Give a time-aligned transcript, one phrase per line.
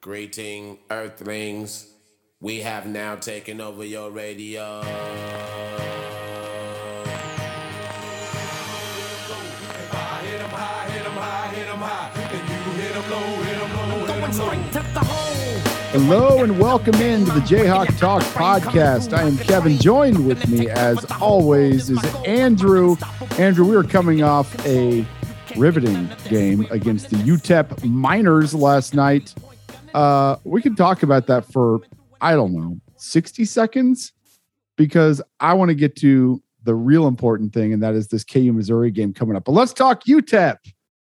[0.00, 1.88] Greeting, Earthlings.
[2.40, 4.80] We have now taken over your radio.
[15.90, 19.12] Hello and welcome into the Jayhawk Talk podcast.
[19.12, 19.78] I am Kevin.
[19.78, 22.94] Joined with me, as always, is Andrew.
[23.36, 25.04] Andrew, we are coming off a
[25.56, 29.34] riveting game against the UTEP Miners last night.
[29.94, 31.80] Uh, we can talk about that for
[32.20, 34.12] I don't know 60 seconds
[34.76, 38.52] because I want to get to the real important thing, and that is this KU
[38.52, 39.44] Missouri game coming up.
[39.44, 40.56] But let's talk UTEP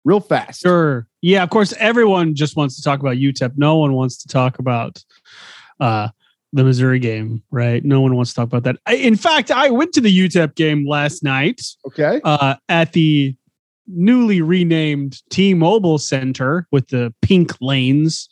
[0.04, 0.62] real fast.
[0.62, 1.06] Sure.
[1.20, 3.52] Yeah, of course, everyone just wants to talk about UTEP.
[3.56, 5.02] No one wants to talk about
[5.80, 6.08] uh,
[6.52, 7.84] the Missouri game, right?
[7.84, 8.76] No one wants to talk about that.
[8.86, 11.60] I, in fact, I went to the UTEP game last night.
[11.86, 12.20] Okay.
[12.24, 13.34] Uh, at the
[13.86, 18.28] newly renamed T-Mobile Center with the pink lanes.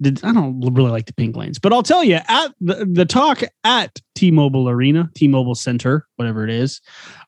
[0.00, 3.04] Did, I don't really like the pink lanes, but I'll tell you at the, the
[3.04, 6.80] talk at T-Mobile Arena, T-Mobile Center, whatever it is,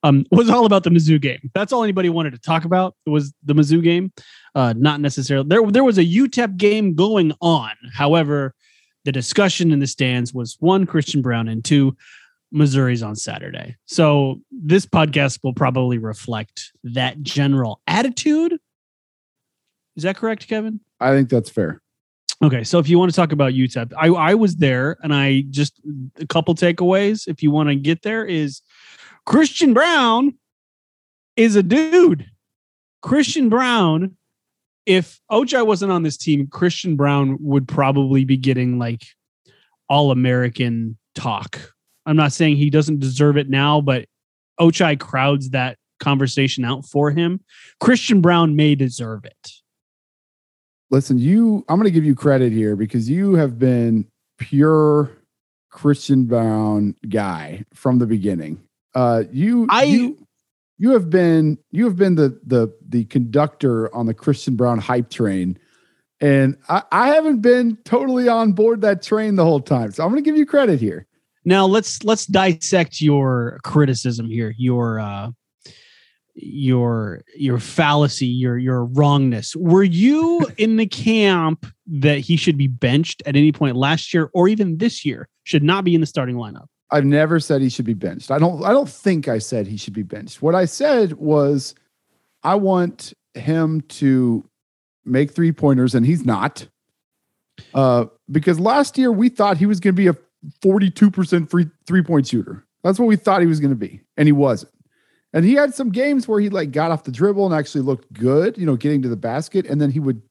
[0.05, 1.51] um, was all about the Mizzou game.
[1.53, 4.13] That's all anybody wanted to talk about was the Mizzou game.
[4.55, 5.67] Uh, not necessarily there.
[5.69, 7.73] There was a UTEP game going on.
[7.93, 8.55] However,
[9.05, 11.97] the discussion in the stands was one Christian Braun and two
[12.53, 13.77] Missouri's on Saturday.
[13.87, 18.59] So this podcast will probably reflect that general attitude.
[19.97, 20.81] Is that correct, Kevin?
[21.01, 21.81] I think that's fair.
[22.43, 25.43] Okay, so if you want to talk about UTEP, I, I was there and I
[25.51, 25.79] just
[26.19, 27.29] a couple takeaways.
[27.29, 28.63] If you want to get there, is
[29.27, 30.35] Christian Braun
[31.37, 32.27] is a dude.
[33.03, 34.17] Christian Braun,
[34.87, 39.05] if Ochai wasn't on this team, Christian Braun would probably be getting like
[39.91, 41.61] all American talk.
[42.07, 44.07] I'm not saying he doesn't deserve it now, but
[44.59, 47.41] Ochai crowds that conversation out for him.
[47.81, 49.60] Christian Braun may deserve it
[50.91, 54.07] listen, you, I'm going to give you credit here because you have been
[54.39, 55.11] pure
[55.71, 58.63] Christian Braun guy from the beginning.
[58.95, 60.27] Uh, you, I, you,
[60.79, 65.11] you have been, you have been the the the conductor on the Christian Braun hype
[65.11, 65.59] train,
[66.21, 69.93] and I, I haven't been totally on board that train the whole time.
[69.93, 71.07] So I'm going to give you credit here.
[71.45, 74.55] Now let's let's dissect your criticism here.
[74.59, 75.31] Your uh,
[76.35, 79.55] your your fallacy, your your wrongness.
[79.57, 84.31] Were you in the camp that he should be benched at any point last year
[84.35, 85.29] or even this year?
[85.45, 86.67] Should not be in the starting lineup.
[86.91, 88.31] I've never said he should be benched.
[88.31, 90.43] I don't I don't think I said he should be benched.
[90.43, 91.75] What I said was
[92.43, 94.45] I want him to
[95.05, 96.67] make three pointers and he's not.
[97.75, 100.17] Uh, because last year we thought he was going to be a
[100.63, 102.65] 42% free three point shooter.
[102.83, 104.73] That's what we thought he was going to be, and he wasn't.
[105.33, 108.13] And he had some games where he like got off the dribble and actually looked
[108.13, 110.23] good, you know, getting to the basket, and then he would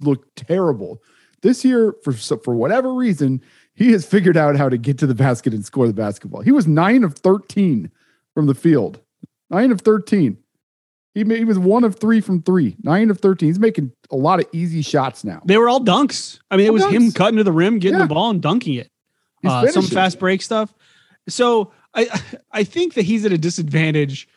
[0.00, 1.02] look terrible.
[1.42, 3.42] This year, for for whatever reason,
[3.74, 6.40] he has figured out how to get to the basket and score the basketball.
[6.40, 7.90] He was nine of thirteen
[8.34, 9.00] from the field,
[9.50, 10.38] nine of thirteen.
[11.14, 13.48] He, made, he was one of three from three, nine of thirteen.
[13.48, 15.42] He's making a lot of easy shots now.
[15.44, 16.40] They were all dunks.
[16.50, 16.92] I mean, all it was dunks.
[16.92, 18.06] him cutting to the rim, getting yeah.
[18.06, 18.90] the ball, and dunking it.
[19.44, 20.74] Uh, some fast break stuff.
[21.28, 22.20] So I
[22.50, 24.28] I think that he's at a disadvantage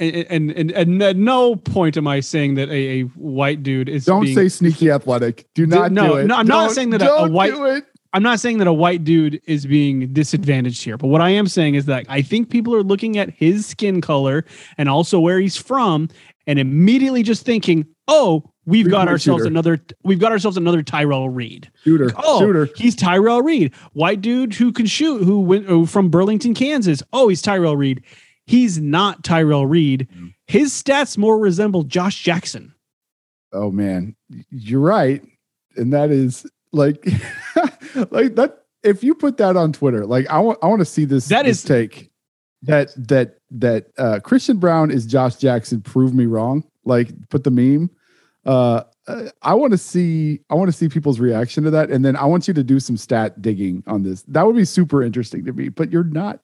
[0.00, 4.06] and, and, and at no point am I saying that a, a white dude is.
[4.06, 5.46] Don't being, say sneaky athletic.
[5.54, 6.26] Do not no, do it.
[6.26, 7.84] No, I'm don't, not saying that a, a white.
[8.12, 11.46] I'm not saying that a white dude is being disadvantaged here, but what I am
[11.46, 14.44] saying is that I think people are looking at his skin color
[14.78, 16.08] and also where he's from,
[16.46, 19.50] and immediately just thinking, "Oh, we've got ourselves shooter.
[19.50, 19.80] another.
[20.02, 22.10] We've got ourselves another Tyrel Reed shooter.
[22.16, 22.68] Oh, shooter.
[22.74, 27.02] he's Tyrel Reed, white dude who can shoot, who went oh, from Burlington, Kansas.
[27.12, 28.02] Oh, he's Tyrel Reed.
[28.50, 30.08] He's not Tyrel Reed.
[30.12, 30.34] Mm.
[30.48, 32.74] His stats more resemble Josh Jackson.
[33.52, 34.16] Oh man,
[34.50, 35.22] you're right,
[35.76, 36.96] and that is like,
[38.10, 38.64] like that.
[38.82, 41.28] If you put that on Twitter, like I want, I want to see this.
[41.28, 42.10] That this is take
[42.62, 45.80] that that that uh, Christian Braun is Josh Jackson.
[45.80, 46.64] Prove me wrong.
[46.84, 47.88] Like put the meme.
[48.44, 48.82] Uh,
[49.42, 52.24] I want to see I want to see people's reaction to that, and then I
[52.24, 54.22] want you to do some stat digging on this.
[54.22, 55.68] That would be super interesting to me.
[55.68, 56.40] But you're not.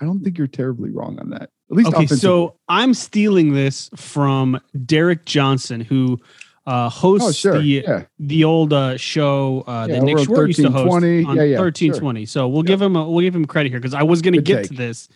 [0.00, 1.42] I don't think you're terribly wrong on that.
[1.42, 2.06] At least okay.
[2.06, 6.18] So I'm stealing this from Derek Johnson, who
[6.66, 7.58] uh, hosts oh, sure.
[7.58, 8.04] the yeah.
[8.18, 11.58] the old uh, show uh, yeah, that Nick Schwartz used to host on yeah, yeah,
[11.58, 12.20] 1320.
[12.20, 12.26] Sure.
[12.26, 14.42] So we'll give him a, we'll give him credit here because I was going to
[14.42, 14.68] get take.
[14.68, 15.08] to this.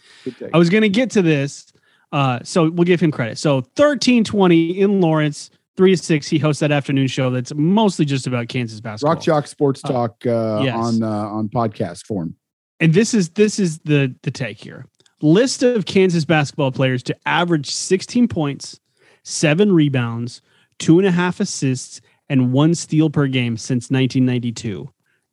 [0.53, 1.73] I was going to get to this.
[2.13, 3.39] Uh, so we'll give him credit.
[3.39, 6.29] So 1320 in Lawrence, three to six.
[6.29, 9.15] He hosts that afternoon show that's mostly just about Kansas basketball.
[9.15, 10.77] Rock Chalk Sports uh, Talk uh, yes.
[10.77, 12.37] on uh, on podcast form.
[12.81, 14.87] And this is this is the the take here
[15.25, 18.79] list of Kansas basketball players to average 16 points,
[19.23, 20.43] seven rebounds,
[20.79, 24.89] two and a half assists, and one steal per game since 1992.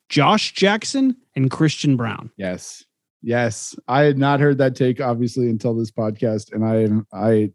[0.09, 2.31] Josh Jackson and Christian Braun.
[2.37, 2.85] Yes.
[3.21, 3.75] Yes.
[3.87, 7.51] I had not heard that take obviously until this podcast and I am I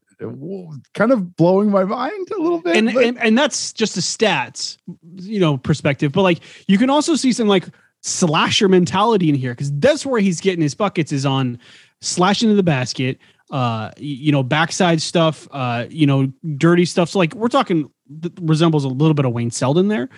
[0.95, 2.77] kind of blowing my mind a little bit.
[2.77, 4.79] And, and and that's just a stats,
[5.17, 7.69] you know, perspective, but like you can also see some like
[8.07, 11.59] slasher mentality in here cuz that's where he's getting his buckets is on
[12.01, 13.19] slashing into the basket,
[13.51, 17.09] uh you know, backside stuff, uh you know, dirty stuff.
[17.11, 17.91] So like we're talking
[18.41, 20.09] resembles a little bit of Wayne Selden there.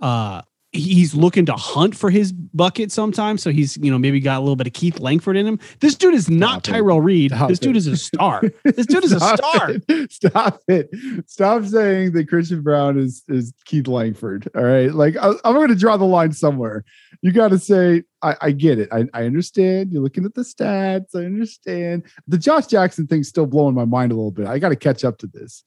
[0.00, 0.42] Uh
[0.76, 3.42] he's looking to hunt for his bucket sometimes.
[3.42, 5.58] So he's, you know, maybe got a little bit of Keith Langford in him.
[5.80, 7.32] This dude is not Stop Tyrel Reed.
[7.32, 7.78] Stop this dude it.
[7.78, 8.42] is a star.
[8.64, 9.70] This dude is a star.
[9.88, 10.12] It.
[10.12, 10.90] Stop it.
[11.26, 14.48] Stop saying that Christian Braun is is Keith Langford.
[14.54, 14.92] All right.
[14.92, 16.84] Like I, am going to draw the line somewhere.
[17.22, 18.88] You got to say, I, I get it.
[18.92, 19.92] I, I understand.
[19.92, 21.14] You're looking at the stats.
[21.14, 22.04] I understand.
[22.26, 24.46] The Josh Jackson thing's still blowing my mind a little bit.
[24.46, 25.64] I got to catch up to this.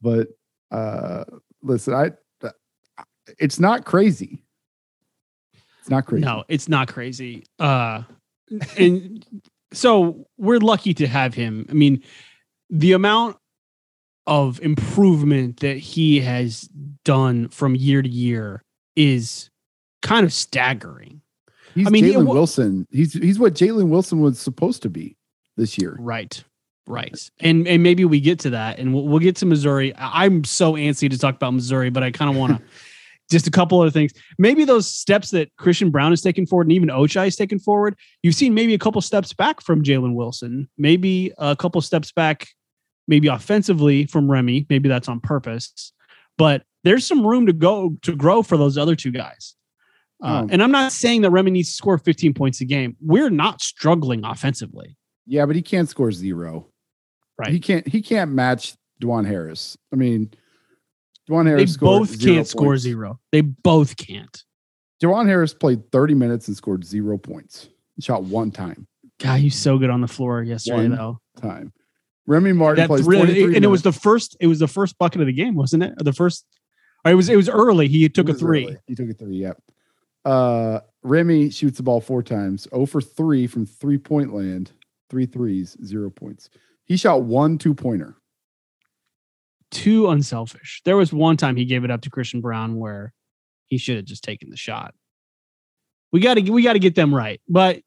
[0.00, 0.28] But
[0.70, 1.24] uh
[1.64, 2.12] listen, I
[3.38, 4.42] it's not crazy.
[5.80, 6.24] It's not crazy.
[6.24, 7.44] No, it's not crazy.
[7.58, 8.02] Uh,
[8.78, 9.24] and
[9.72, 11.66] so we're lucky to have him.
[11.68, 12.02] I mean,
[12.70, 13.36] the amount
[14.26, 16.62] of improvement that he has
[17.04, 18.62] done from year to year
[18.96, 19.50] is
[20.02, 21.20] kind of staggering.
[21.74, 22.86] He's I mean, Jalen Wilson.
[22.90, 25.16] He's he's what Jalen Wilson was supposed to be
[25.56, 25.96] this year.
[25.98, 26.42] Right.
[26.86, 27.30] Right.
[27.40, 29.92] And and maybe we get to that and we'll, we'll get to Missouri.
[29.96, 32.62] I'm so antsy to talk about Missouri, but I kind of want to
[33.30, 34.12] just a couple other things.
[34.38, 37.96] Maybe those steps that Christian Braun has taken forward and even Ochai has taken forward,
[38.22, 42.48] you've seen maybe a couple steps back from Jalen Wilson, maybe a couple steps back,
[43.08, 44.66] maybe offensively from Remy.
[44.68, 45.92] Maybe that's on purpose,
[46.36, 49.54] but there's some room to go to grow for those other two guys.
[50.22, 50.48] Uh, oh.
[50.50, 52.96] and I'm not saying that Remy needs to score 15 points a game.
[53.00, 54.96] We're not struggling offensively.
[55.26, 56.68] Yeah, but he can't score zero.
[57.38, 57.50] Right.
[57.50, 57.86] He can't.
[57.88, 59.76] He can't match Dajuan Harris.
[59.92, 60.30] I mean,
[61.28, 61.76] Dajuan Harris.
[61.76, 62.50] They both can't points.
[62.50, 63.20] score zero.
[63.32, 64.42] They both can't.
[65.02, 67.68] Dajuan Harris played 30 minutes and scored zero points.
[67.96, 68.86] He shot one time.
[69.20, 71.20] God, he's so good on the floor yesterday, one though.
[71.40, 71.72] Time.
[72.26, 73.64] Remy Martin That's plays really, and minutes.
[73.64, 74.36] it was the first.
[74.40, 75.94] It was the first bucket of the game, wasn't it?
[75.98, 76.44] The first.
[77.04, 77.28] It was.
[77.28, 77.86] It was early.
[77.86, 78.64] He took a three.
[78.64, 78.76] Early.
[78.86, 79.36] He took a three.
[79.36, 79.62] Yep.
[80.24, 82.66] Uh, Remy shoots the ball four times.
[82.70, 84.72] 0 for three from three point land.
[85.10, 86.48] Three threes, zero points.
[86.86, 88.16] He shot one two pointer
[89.74, 90.80] too unselfish.
[90.84, 93.12] There was one time he gave it up to Christian Braun where
[93.66, 94.94] he should have just taken the shot.
[96.12, 97.40] We got to we got to get them right.
[97.48, 97.80] But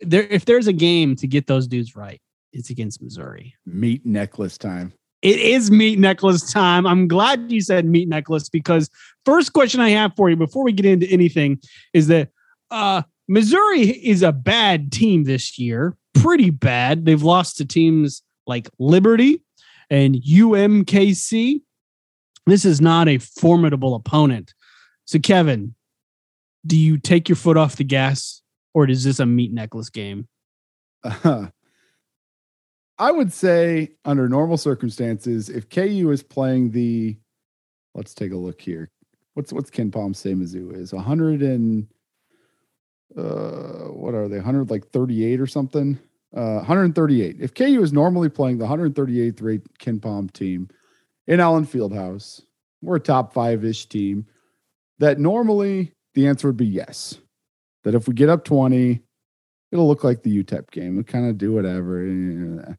[0.00, 2.20] there if there's a game to get those dudes right,
[2.52, 3.54] it's against Missouri.
[3.66, 4.92] Meat necklace time.
[5.22, 6.86] It is meat necklace time.
[6.86, 8.88] I'm glad you said meat necklace because
[9.24, 11.58] first question I have for you before we get into anything
[11.92, 12.28] is that
[12.70, 15.96] uh Missouri is a bad team this year.
[16.14, 17.04] Pretty bad.
[17.04, 19.42] They've lost to teams like Liberty,
[19.90, 21.62] and UMKC.
[22.46, 24.54] This is not a formidable opponent.
[25.04, 25.74] So, Kevin,
[26.66, 28.42] do you take your foot off the gas
[28.74, 30.28] or is this a meat necklace game?
[31.02, 31.48] Uh,
[32.98, 37.16] I would say, under normal circumstances, if KU is playing the,
[37.94, 38.90] let's take a look here.
[39.34, 41.86] What's what's KenPom say Mizzou is 100 and
[43.16, 44.36] uh, what are they?
[44.36, 45.98] 100 like 38 or something.
[46.36, 47.36] Uh, 138.
[47.40, 50.68] If KU is normally playing the 138th rate KenPom team
[51.26, 52.42] in Allen Fieldhouse,
[52.82, 54.26] we're a top five ish team.
[54.98, 57.18] That normally the answer would be yes.
[57.84, 59.00] That if we get up 20,
[59.72, 60.96] it'll look like the UTEP game.
[60.96, 62.76] We'll kind of do whatever.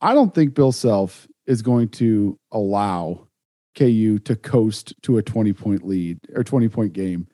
[0.00, 3.28] I don't think Bill Self is going to allow
[3.76, 7.28] KU to coast to a 20 point lead or 20 point game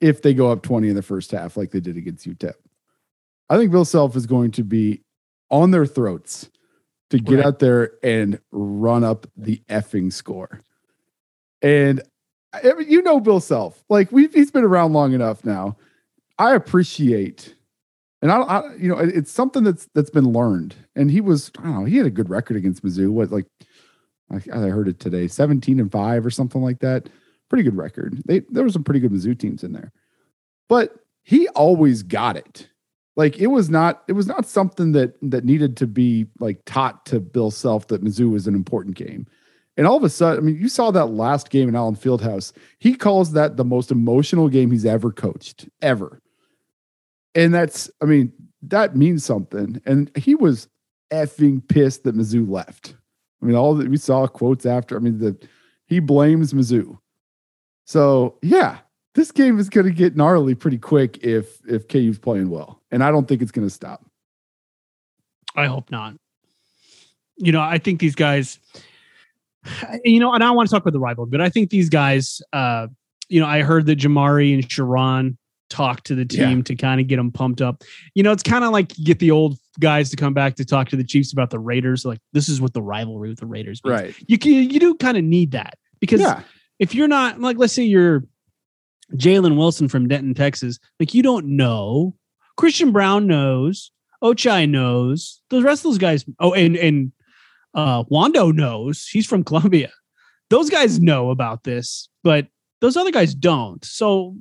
[0.00, 2.54] if they go up 20 in the first half like they did against UTEP.
[3.48, 5.02] I think Bill Self is going to be
[5.50, 6.50] on their throats
[7.10, 7.46] to get right.
[7.46, 10.60] out there and run up the effing score.
[11.60, 12.02] And
[12.52, 15.76] I mean, you know Bill Self, like we've he's been around long enough now.
[16.38, 17.54] I appreciate,
[18.20, 20.74] and I, I, you know it's something that's that's been learned.
[20.96, 23.10] And he was I don't know he had a good record against Mizzou.
[23.10, 23.46] What like
[24.30, 27.08] I, I heard it today, seventeen and five or something like that.
[27.48, 28.22] Pretty good record.
[28.24, 29.92] They there were some pretty good Mizzou teams in there,
[30.68, 32.68] but he always got it
[33.16, 37.04] like it was not it was not something that that needed to be like taught
[37.06, 39.26] to Bill Self that Mizzou was an important game.
[39.76, 42.52] And all of a sudden, I mean, you saw that last game in Allen Fieldhouse.
[42.78, 46.20] He calls that the most emotional game he's ever coached, ever.
[47.34, 49.80] And that's, I mean, that means something.
[49.86, 50.68] And he was
[51.10, 52.94] effing pissed that Mizzou left.
[53.42, 54.96] I mean, all that we saw quotes after.
[54.96, 55.36] I mean, the
[55.86, 56.98] he blames Mizzou.
[57.86, 58.78] So yeah,
[59.14, 63.02] this game is going to get gnarly pretty quick if if KU's playing well, and
[63.04, 64.04] I don't think it's going to stop.
[65.54, 66.14] I hope not.
[67.36, 68.58] You know, I think these guys.
[70.04, 72.40] you know, and I want to talk about the rival, but I think these guys,
[72.52, 72.88] uh,
[73.28, 75.36] you know, I heard that Jamari and Sherron
[75.70, 76.62] talk to the team Yeah.
[76.64, 77.82] to kind of get them pumped up.
[78.14, 80.88] You know, it's kind of like get the old guys to come back to talk
[80.90, 82.04] to the Chiefs about the Raiders.
[82.04, 84.00] Like this is what the rivalry with the Raiders means.
[84.00, 84.14] Right.
[84.26, 86.42] You can, you do kind of need that because Yeah.
[86.78, 88.24] if you're not like, let's say you're
[89.14, 92.14] Jalen Wilson from Denton, Texas, like you don't know.
[92.56, 93.90] Christian Braun knows.
[94.22, 95.42] Ochai knows.
[95.50, 96.24] The rest of those guys.
[96.38, 97.12] Oh, and and
[97.74, 99.06] uh, Wando knows.
[99.06, 99.90] He's from Columbia.
[100.50, 102.46] Those guys know about this, but
[102.80, 103.84] those other guys don't.
[103.84, 104.36] So,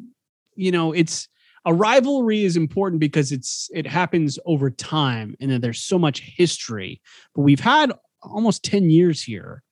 [0.56, 1.28] you know, it's
[1.66, 6.22] a rivalry is important because it's it happens over time, and then there's so much
[6.22, 7.01] history.
[7.34, 9.63] But we've had almost ten years here,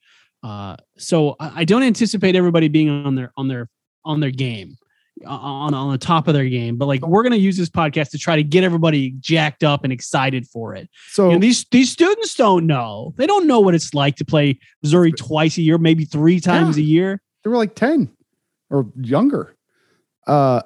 [0.43, 3.69] uh, so I, I don't anticipate everybody being on their on their
[4.05, 4.77] on their game
[5.25, 6.77] on on the top of their game.
[6.77, 9.91] But like we're gonna use this podcast to try to get everybody jacked up and
[9.93, 10.89] excited for it.
[11.09, 13.13] So You know, these these students don't know.
[13.17, 16.77] They don't know what it's like to play Missouri twice a year, maybe three times
[16.77, 17.21] a year.
[17.43, 18.09] they were like 10
[18.69, 19.55] or younger.
[20.27, 20.61] Uh,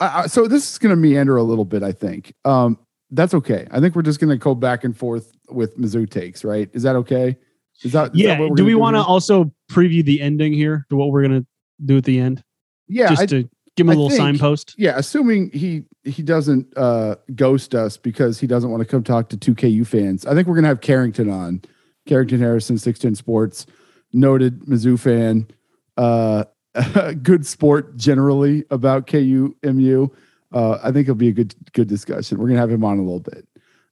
[0.00, 2.34] I, I, so this is going to meander a little bit, I think.
[2.44, 2.78] Um,
[3.10, 3.66] that's okay.
[3.70, 6.68] I think we're just going to go back and forth with Mizzou takes, right?
[6.72, 7.36] Is that okay?
[7.82, 8.40] Is that, is that Yeah.
[8.40, 11.46] we're Do we want to also preview the ending here to what we're gonna
[11.84, 12.42] do at the end?
[12.88, 14.74] Yeah, Just I, to give him a I little think- signpost.
[14.76, 14.94] yeah.
[14.96, 19.36] Assuming he he doesn't uh, ghost us because he doesn't want to come talk to
[19.36, 20.26] two KU fans.
[20.26, 21.62] I think we're gonna have Carrington on.
[22.06, 23.66] Carrington Harrison, Six Ten Sports,
[24.12, 25.46] noted Mizzou fan,
[25.96, 26.44] uh,
[27.22, 30.08] good sport generally about KU MU.
[30.52, 32.38] Uh, I think it'll be a good good discussion.
[32.38, 33.46] We're gonna have him on a little bit.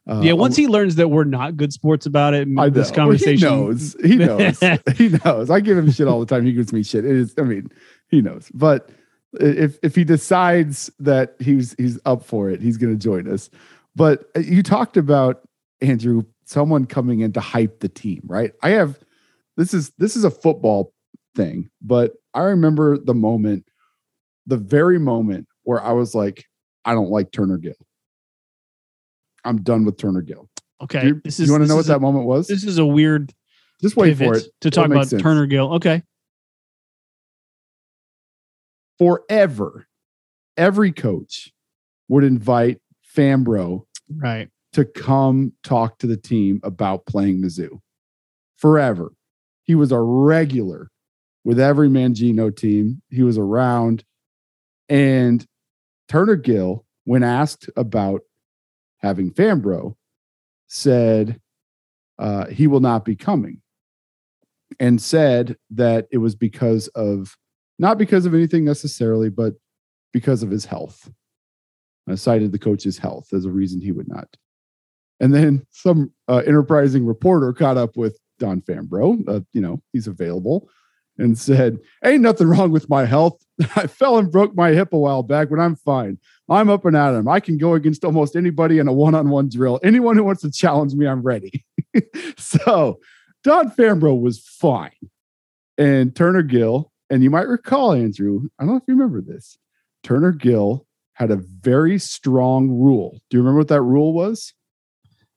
[0.09, 0.33] Uh, yeah.
[0.33, 3.37] Once he learns that we're not good sports about it, I this conversation.
[3.49, 3.97] He knows.
[4.03, 4.59] He knows.
[4.97, 5.51] he knows.
[5.51, 6.47] I give him shit all the time.
[6.47, 7.05] He gives me shit.
[7.05, 7.35] It is.
[7.37, 7.69] I mean,
[8.09, 8.49] he knows.
[8.55, 8.89] But
[9.35, 13.51] if if he decides that he's he's up for it, he's going to join us.
[13.95, 15.43] But uh, you talked about
[15.81, 18.53] Andrew, someone coming in to hype the team, right?
[18.63, 18.99] I have.
[19.57, 20.93] This is this is a football
[21.35, 23.65] thing, but I remember the moment,
[24.47, 26.45] the very moment where I was like,
[26.85, 27.75] I don't like Turner Gill.
[29.45, 30.49] I'm done with Turner Gill.
[30.83, 31.01] Okay.
[31.01, 32.49] Do you, this you want to know what is a- that moment was?
[32.49, 33.33] This is a weird
[33.81, 34.45] Just wait for it.
[34.61, 35.23] to talk make about sense.
[35.23, 35.75] Turner Gill.
[35.75, 36.03] Okay.
[38.99, 39.87] Forever,
[40.57, 41.53] every coach
[42.09, 42.81] would invite
[43.15, 43.85] Fambrough
[44.15, 44.49] Right.
[44.73, 47.81] to come talk to the team about playing Mizzou.
[48.57, 49.13] Forever.
[49.65, 50.91] He was a regular
[51.45, 53.03] with every Mangino team.
[53.11, 54.05] He was around.
[54.89, 55.45] And
[56.09, 58.23] Turner Gill, when asked about
[58.99, 59.95] having Fambrough,
[60.69, 61.41] said
[62.19, 63.61] uh, he will not be coming
[64.81, 67.37] and said that it was because of,
[67.79, 69.55] not because of anything necessarily, but
[70.13, 71.11] because of his health.
[72.09, 74.29] I cited the coach's health as a reason he would not.
[75.21, 80.07] And then some uh, enterprising reporter caught up with Don Fambrough, uh, you know, he's
[80.07, 80.69] available,
[81.19, 83.43] and said, Ain't nothing wrong with my health.
[83.77, 86.19] I fell and broke my hip a while back, but I'm fine.
[86.49, 87.29] I'm up and at 'em.
[87.29, 89.81] I can go against almost anybody in a one on one drill.
[89.83, 91.65] Anyone who wants to challenge me, I'm ready.
[92.37, 93.01] so
[93.43, 94.93] Don Fambrough was fine.
[95.79, 99.59] And Turner Gill, and you might recall, Andrew, I don't know if you remember this,
[100.03, 103.21] Turner Gill had a very strong rule.
[103.31, 104.53] Do you remember what that rule was?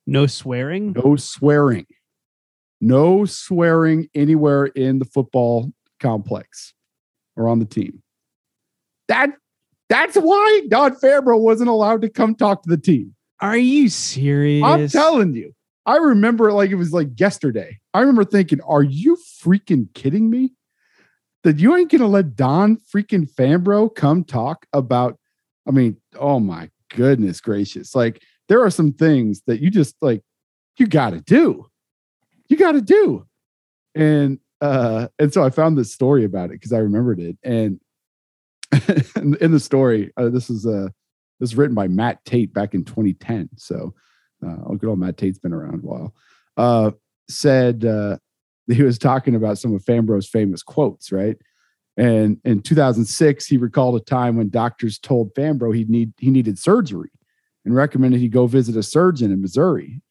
[0.06, 0.94] No swearing.
[0.94, 1.86] No swearing.
[2.82, 6.74] No swearing anywhere in the football complex
[7.36, 8.02] or on the team.
[9.08, 9.32] That
[9.90, 13.16] that's why Don Fambrough wasn't allowed to come talk to the team.
[13.42, 14.64] Are you serious?
[14.64, 15.54] I'm telling you.
[15.86, 17.80] I remember like it was like yesterday.
[17.94, 20.54] I remember thinking, are you freaking kidding me?
[21.44, 25.18] That you ain't gonna let Don freaking Fambrough come talk about.
[25.68, 27.96] I mean, oh my goodness gracious.
[27.96, 30.22] Like there are some things that you just like
[30.78, 31.68] you gotta do.
[32.50, 33.26] You gotta do.
[33.96, 37.38] And uh and so I found this story about it because I remembered it.
[37.44, 37.80] And
[39.42, 40.90] in, the story, uh, this is uh
[41.40, 43.50] this is written by Matt Tait back in 2010.
[43.56, 43.94] So
[44.46, 46.14] uh, oh, good old Matt Tait's been around a while.
[46.58, 46.92] Uh,
[47.30, 48.18] said uh,
[48.76, 51.38] he was talking about some of Fambrough's famous quotes, right?
[51.98, 56.58] And in 2006, he recalled a time when doctors told Fambrough he need he needed
[56.58, 57.10] surgery
[57.66, 60.02] and recommended he go visit a surgeon in Missouri.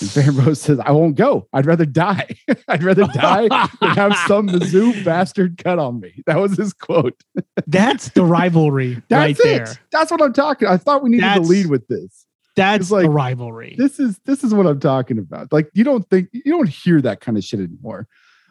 [0.00, 1.48] And Fambrough says, "I won't go.
[1.54, 2.28] I'd rather die.
[2.68, 3.48] I'd rather die
[3.80, 7.22] than have some Mizzou bastard cut on me." That was his quote.
[7.66, 9.64] That's the rivalry That's right it.
[9.64, 9.74] there.
[9.90, 10.68] That's what I'm talking.
[10.68, 12.26] I thought we needed That's- to lead with this.
[12.58, 13.74] That's like- the rivalry.
[13.78, 15.52] this is this is what I'm talking about.
[15.52, 18.06] Like you don't think you don't hear that kind of shit anymore.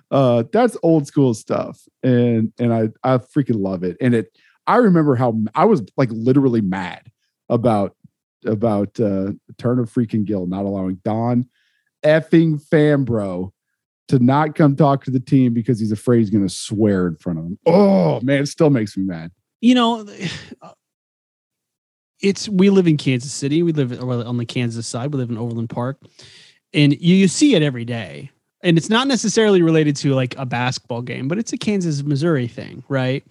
[0.09, 1.81] Uh that's old school stuff.
[2.01, 3.97] And and I I freaking love it.
[4.01, 4.35] And it
[4.65, 7.11] I remember how I was like literally mad
[7.49, 7.95] about
[8.45, 11.47] about uh Turner freaking Gill not allowing Don
[12.03, 13.51] effing Fambrough
[14.07, 17.15] to not come talk to the team because he's afraid he's going to swear in
[17.17, 17.59] front of them.
[17.65, 19.31] Oh man, it still makes me mad.
[19.59, 20.07] You know,
[22.21, 23.63] it's we live in Kansas City.
[23.63, 25.13] We live on the Kansas side.
[25.13, 25.99] We live in Overland Park,
[26.73, 28.31] and you, you see it every day.
[28.63, 32.47] And it's not necessarily related to like a basketball game, but it's a Kansas Missouri
[32.47, 33.23] thing, right?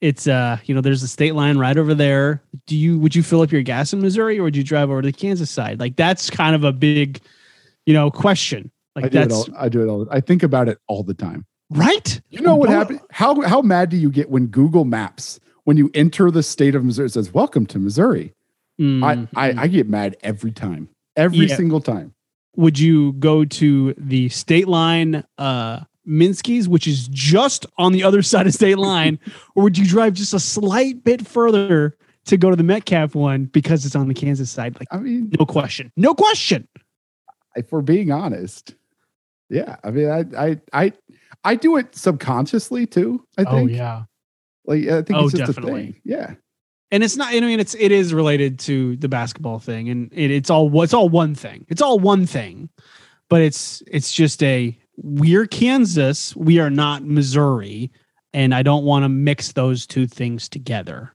[0.00, 2.42] It's uh, you know, there's a state line right over there.
[2.66, 5.02] Do you would you fill up your gas in Missouri or would you drive over
[5.02, 5.78] to the Kansas side?
[5.78, 7.20] Like that's kind of a big,
[7.84, 8.70] you know, question.
[8.96, 10.06] Like I do that's it all, I do it all.
[10.10, 11.44] I think about it all the time.
[11.70, 12.20] right.
[12.30, 13.00] You know what happened?
[13.10, 15.38] How how mad do you get when Google Maps
[15.70, 18.34] when you enter the state of Missouri it says "Welcome to Missouri"?
[18.80, 21.54] Mm, I, I I get mad every time, every Yeah.
[21.54, 22.12] single time.
[22.56, 28.20] would you go to the state line uh Minsky's, which is just on the other
[28.30, 29.20] side of state line,
[29.54, 33.44] or would you drive just a slight bit further to go to the Metcalf one
[33.44, 34.76] because it's on the Kansas side?
[34.80, 36.66] Like, I mean, no question, no question.
[37.54, 38.74] if we're being honest,
[39.48, 39.76] yeah.
[39.84, 40.92] I mean, I I I
[41.44, 43.24] I do it subconsciously too.
[43.38, 43.70] I think.
[43.70, 44.04] Oh yeah,
[44.66, 45.80] Like I think Oh, it's just definitely.
[45.80, 46.00] a thing.
[46.04, 46.34] Yeah.
[46.90, 47.32] and it's not.
[47.34, 50.94] I mean, it's it is related to the basketball thing, and it, it's all it's
[50.94, 51.64] all one thing.
[51.68, 52.68] It's all one thing,
[53.28, 57.90] but it's it's just a we're Kansas, we are not Missouri,
[58.34, 61.14] and I don't want to mix those two things together.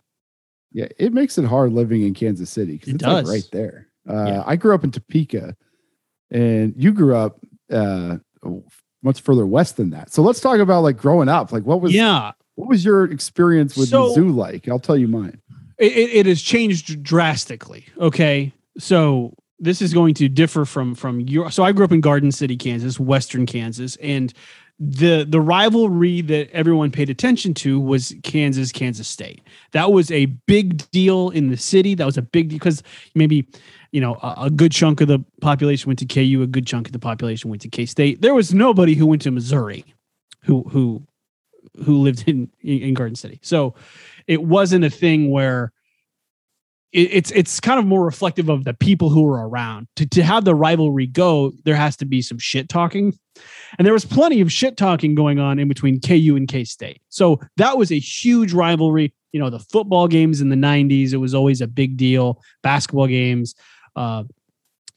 [0.72, 3.88] Yeah, it makes it hard living in Kansas City because It it's like right there.
[4.10, 4.44] Uh, Yeah.
[4.46, 5.56] I grew up in Topeka,
[6.32, 7.40] and you grew up
[7.72, 8.18] uh,
[9.04, 10.12] much further west than that.
[10.12, 11.52] So let's talk about like growing up.
[11.52, 14.68] Like, what was yeah, what was your experience with So- zoo like?
[14.68, 15.40] I'll tell you mine.
[15.78, 17.86] it, it, it has changed drastically.
[18.00, 21.50] Okay, so this is going to differ from from your.
[21.52, 24.34] So I grew up in Garden City, Kansas, Western Kansas, and
[24.80, 29.42] the the rivalry that everyone paid attention to was Kansas Kansas State.
[29.72, 31.96] That was a big deal in the city.
[31.96, 32.84] That was a big deal because
[33.16, 33.48] maybe
[33.94, 36.88] you know a, a good chunk of the population went to KU, a good chunk
[36.88, 38.22] of the population went to K State.
[38.22, 39.86] There was nobody who went to Missouri,
[40.44, 41.04] who who
[41.84, 43.40] who lived in in Garden City.
[43.42, 43.76] So
[44.28, 45.72] it wasn't a thing where
[46.92, 49.88] it, it's it's kind of more reflective of the people who were around.
[49.98, 53.14] To to have the rivalry go, there has to be some shit talking.
[53.78, 57.02] And there was plenty of shit talking going on in between KU and K State.
[57.10, 59.14] So that was a huge rivalry.
[59.34, 62.42] You know, the football games in the 90s, it was always a big deal.
[62.64, 63.54] Basketball games,
[63.98, 64.24] uh,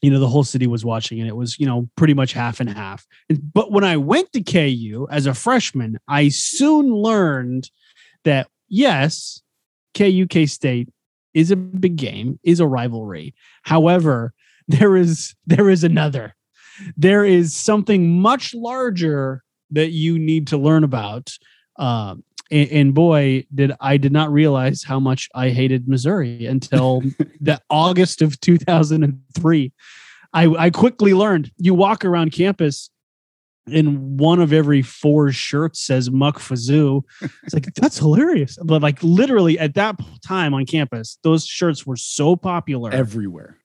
[0.00, 2.60] you know, the whole city was watching, and it was, you know, pretty much half
[2.60, 3.06] and half.
[3.52, 7.70] But when I went to KU as a freshman, I soon learned
[8.24, 9.42] that yes,
[9.94, 10.88] KU K State
[11.34, 13.34] is a big game, is a rivalry.
[13.62, 14.32] However,
[14.68, 16.34] there is there is another.
[16.96, 21.30] There is something much larger that you need to learn about.
[21.76, 27.02] Um, and, and boy, did I did not realize how much I hated Missouri until
[27.40, 29.72] the August of 2003.
[30.34, 32.90] I, I quickly learned you walk around campus
[33.72, 37.02] and one of every four shirts says Muck Fizzou.
[37.42, 38.58] It's like that's hilarious.
[38.62, 43.58] But like literally at that time on campus, those shirts were so popular Everywhere.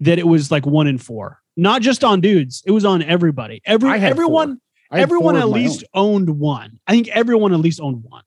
[0.00, 1.40] that it was like one in four.
[1.56, 3.60] Not just on dudes, it was on everybody.
[3.64, 4.60] Every everyone
[4.94, 6.14] I everyone at least own.
[6.28, 6.78] owned one.
[6.86, 8.22] I think everyone at least owned one.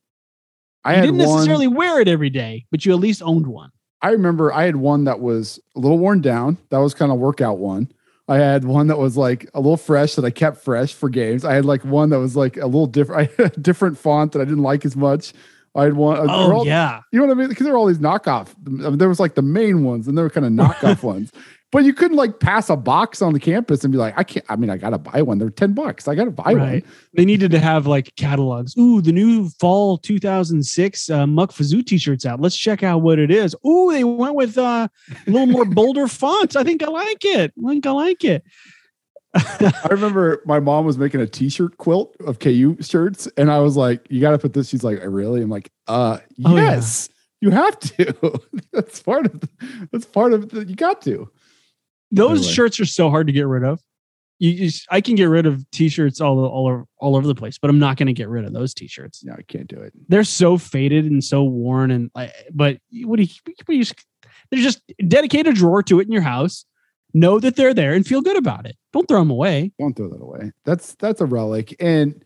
[0.84, 1.28] I You didn't one.
[1.36, 3.72] necessarily wear it every day, but you at least owned one.
[4.02, 6.58] I remember I had one that was a little worn down.
[6.70, 7.92] That was kind of workout one.
[8.30, 11.46] I had one that was like a little fresh that I kept fresh for games.
[11.46, 14.34] I had like one that was like a little different, I had a different font
[14.34, 15.34] that I didn't like as much.
[15.76, 16.18] I had one.
[16.18, 17.02] Uh, oh all- yeah.
[17.12, 17.50] You know what I mean?
[17.50, 18.50] Because there were all these knockoff.
[18.66, 21.32] I mean, there was like the main ones, and there were kind of knockoff ones.
[21.74, 24.46] But you couldn't like pass a box on the campus and be like, I can't.
[24.48, 25.38] I mean, I gotta buy one.
[25.38, 26.08] They're ten bucks.
[26.08, 26.84] I gotta buy Right.
[26.86, 26.94] one.
[27.14, 28.74] They needed to have like catalogs.
[28.78, 32.40] Ooh, the new fall 2006 uh, Muck Fizzou t-shirts out.
[32.40, 33.54] Let's check out what it is.
[33.68, 34.88] Ooh, they went with uh,
[35.28, 36.56] a little more bolder fonts.
[36.56, 37.52] I think I like it.
[37.66, 38.44] I think I like it.
[39.36, 43.76] I remember my mom was making a T-shirt quilt of KU shirts, and I was
[43.76, 46.72] like, "You got to put this." She's like, "I "Really?" I'm like, "Uh, Oh, yeah.
[46.76, 47.10] yes,
[47.42, 48.40] you have to.
[48.72, 49.42] that's part of.
[49.42, 49.50] The,
[49.92, 50.50] that's part of.
[50.50, 51.30] The, you got to."
[52.12, 53.82] Those shirts are so hard to get rid of.
[54.40, 57.58] You, you I can get rid of t-shirts all all over, all over the place,
[57.58, 59.24] but I'm not going to get rid of those t-shirts.
[59.24, 59.94] No, I can't do it.
[60.08, 63.30] They're so faded and so worn, and like, but what do you?
[63.46, 63.86] What do you
[64.50, 66.66] there's just dedicate a drawer to it in your house.
[67.14, 68.78] Know that they're there and feel good about it.
[68.94, 69.72] Don't throw them away.
[69.80, 70.52] Don't throw that away.
[70.66, 71.76] That's that's a relic.
[71.80, 72.24] And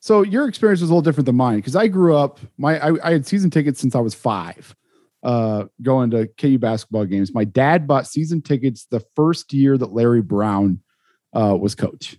[0.00, 2.40] so your experience was a little different than mine because I grew up.
[2.58, 4.74] My I, I had season tickets since I was five,
[5.24, 7.34] uh, going to KU basketball games.
[7.34, 10.80] My dad bought season tickets the first year that Larry Brown
[11.32, 12.16] uh, was coach,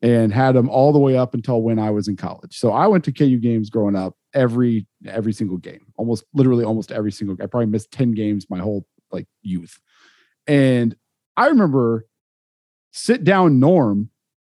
[0.00, 2.56] and had them all the way up until when I was in college.
[2.56, 6.92] So I went to KU games growing up every every single game, almost literally almost
[6.92, 7.36] every single.
[7.42, 9.78] I probably missed ten games my whole like youth,
[10.46, 10.94] and
[11.36, 12.06] I remember
[12.92, 14.10] sit down Norm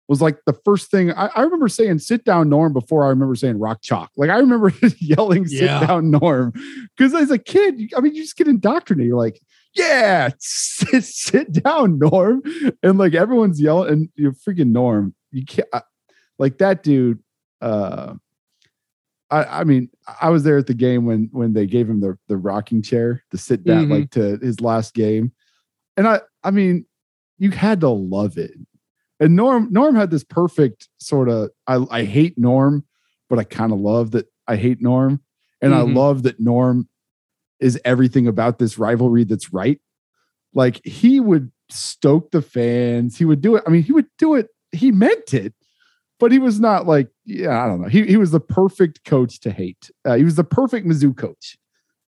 [0.08, 3.34] was like the first thing I, I remember saying sit down Norm before I remember
[3.34, 4.10] saying rock chalk.
[4.16, 5.86] Like I remember yelling sit Yeah.
[5.86, 6.52] down Norm
[6.96, 9.08] because as a kid, I mean, you just get indoctrinated.
[9.08, 9.40] You're like,
[9.74, 12.42] yeah, sit, sit down Norm,
[12.82, 15.14] and like everyone's yelling, and you're freaking Norm.
[15.30, 15.82] You can't I-
[16.38, 17.18] like that dude.
[17.60, 18.14] Uh,
[19.30, 19.90] I, I mean,
[20.22, 23.22] I was there at the game when when they gave him the the rocking chair
[23.30, 23.90] to sit down, Mhm.
[24.00, 25.32] like to his last game,
[25.98, 26.86] and I I mean,
[27.36, 28.52] you had to love it.
[29.20, 32.84] And Norm Norm had this perfect sort of I I hate Norm,
[33.28, 35.20] but I kind of love that I hate Norm,
[35.60, 35.94] and I Mhm.
[35.94, 36.88] love that Norm
[37.60, 39.80] is everything about this rivalry that's right.
[40.54, 43.64] Like he would stoke the fans, he would do it.
[43.66, 44.48] I mean, he would do it.
[44.72, 45.54] He meant it,
[46.20, 47.88] but he was not like yeah, I don't know.
[47.88, 49.90] He he was the perfect coach to hate.
[50.04, 51.58] Uh, he was the perfect Mizzou coach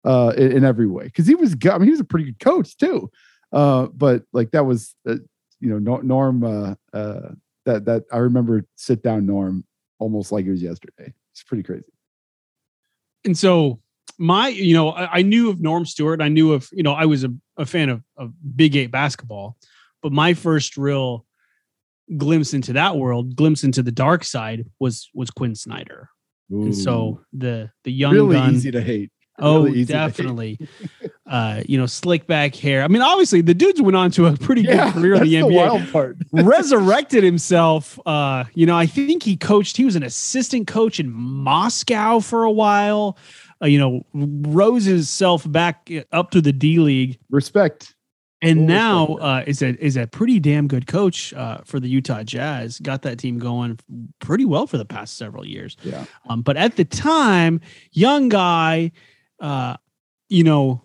[0.03, 1.55] uh, in, in every way because he was.
[1.65, 3.11] I mean, he was a pretty good coach too.
[3.53, 5.15] Uh, but like that was, uh,
[5.59, 6.43] you know, Norm.
[6.43, 7.31] Uh, uh,
[7.65, 9.65] that that I remember sit down Norm
[9.97, 11.13] almost like it was yesterday.
[11.31, 11.91] It's pretty crazy.
[13.25, 13.79] and so
[14.17, 17.05] my you know I, I knew of norm stewart i knew of you know i
[17.05, 19.57] was a, a fan of, of big eight basketball
[20.01, 21.25] but my first real
[22.15, 26.09] glimpse into that world glimpse into the dark side was was quin snyder
[26.49, 29.11] and so the the young really gun easy to hate.
[29.39, 30.07] Oh really easy to hate.
[30.07, 30.59] definitely
[31.27, 34.37] uh you know slick back hair i mean obviously the dudes went on to a
[34.37, 37.99] pretty Yeah, good career in the the nba resurrected himself.
[38.05, 42.43] Uh, you know, I think he coached, he was an assistant coach in Moscow for
[42.43, 43.17] a while.
[43.61, 47.95] Uh, you know, rose himself back up to the D League, Respect.
[48.41, 51.87] and Full now uh, is a is a pretty damn good coach uh, for the
[51.87, 52.79] Utah Jazz.
[52.79, 53.79] Got that team going
[54.19, 55.77] pretty well for the past several years.
[55.83, 56.05] Yeah.
[56.29, 58.91] Um, but at the time, young guy,
[59.39, 59.77] uh,
[60.29, 60.81] you know,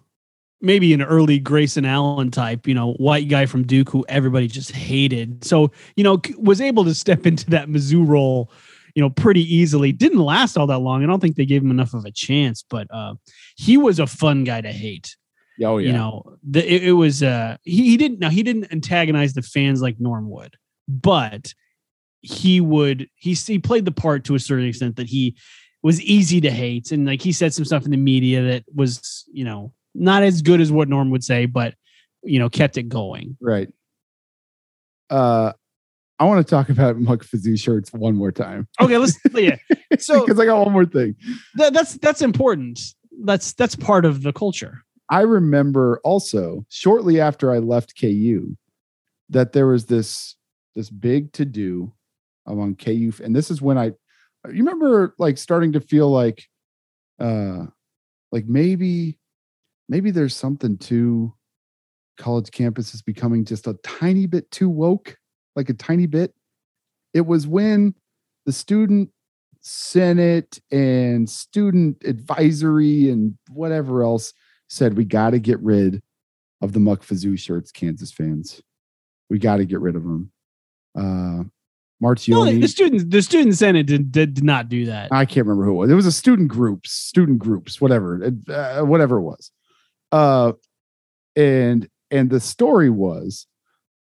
[0.61, 4.73] maybe an early Grayson Allen type, you know, white guy from Duke who everybody just
[4.73, 5.45] hated.
[5.45, 8.53] So, you know, was able to step into that Mizzou role,
[8.95, 9.93] you know, pretty easily.
[9.93, 11.03] Didn't last all that long.
[11.03, 13.15] I don't think they gave him enough of a chance, but uh,
[13.57, 15.17] he was a fun guy to hate.
[15.63, 15.89] Oh yeah.
[15.89, 19.43] You know, the, it, it was uh, he, he didn't now he didn't antagonize the
[19.43, 20.57] fans like Norm would,
[20.89, 21.53] but
[22.23, 25.37] he would he he played the part to a certain extent that he
[25.83, 29.25] was easy to hate and like he said some stuff in the media that was
[29.33, 31.75] you know not as good as what Norm would say, but
[32.23, 33.37] you know kept it going.
[33.41, 33.69] right.
[35.09, 35.53] Uh,
[36.21, 39.57] I want to talk about Muck Fizzou shirts one more time Okay, let's yeah.
[39.99, 41.17] So because I got one more thing.
[41.55, 42.81] that, that's that's important.
[43.25, 44.83] That's that's part of the culture.
[45.11, 48.57] I remember also shortly after I left KU
[49.31, 50.37] that there was this
[50.77, 51.93] this big to do
[52.47, 53.93] among KU, and this is when I
[54.47, 56.47] you remember like starting to feel like
[57.21, 57.67] uh
[58.33, 59.19] like maybe
[59.89, 61.35] maybe there's something to
[62.21, 65.17] college campuses becoming just a tiny bit too woke,
[65.57, 66.35] like a tiny bit.
[67.15, 67.95] It was when
[68.47, 69.11] the student
[69.63, 74.33] senate and student advisory and whatever else
[74.69, 76.01] said we got to get rid
[76.63, 78.63] of the Muck Fizzou shirts, Kansas fans.
[79.29, 80.31] We got to get rid of them.
[80.97, 81.45] Uh,
[82.01, 85.09] No, Marchiony, the students the student senate did, did, did not do that.
[85.13, 85.91] I can't remember who it was.
[85.91, 89.51] It was a student groups, student groups, whatever, it- uh, whatever it was.
[90.13, 90.53] Uh,
[91.37, 93.47] and and the story was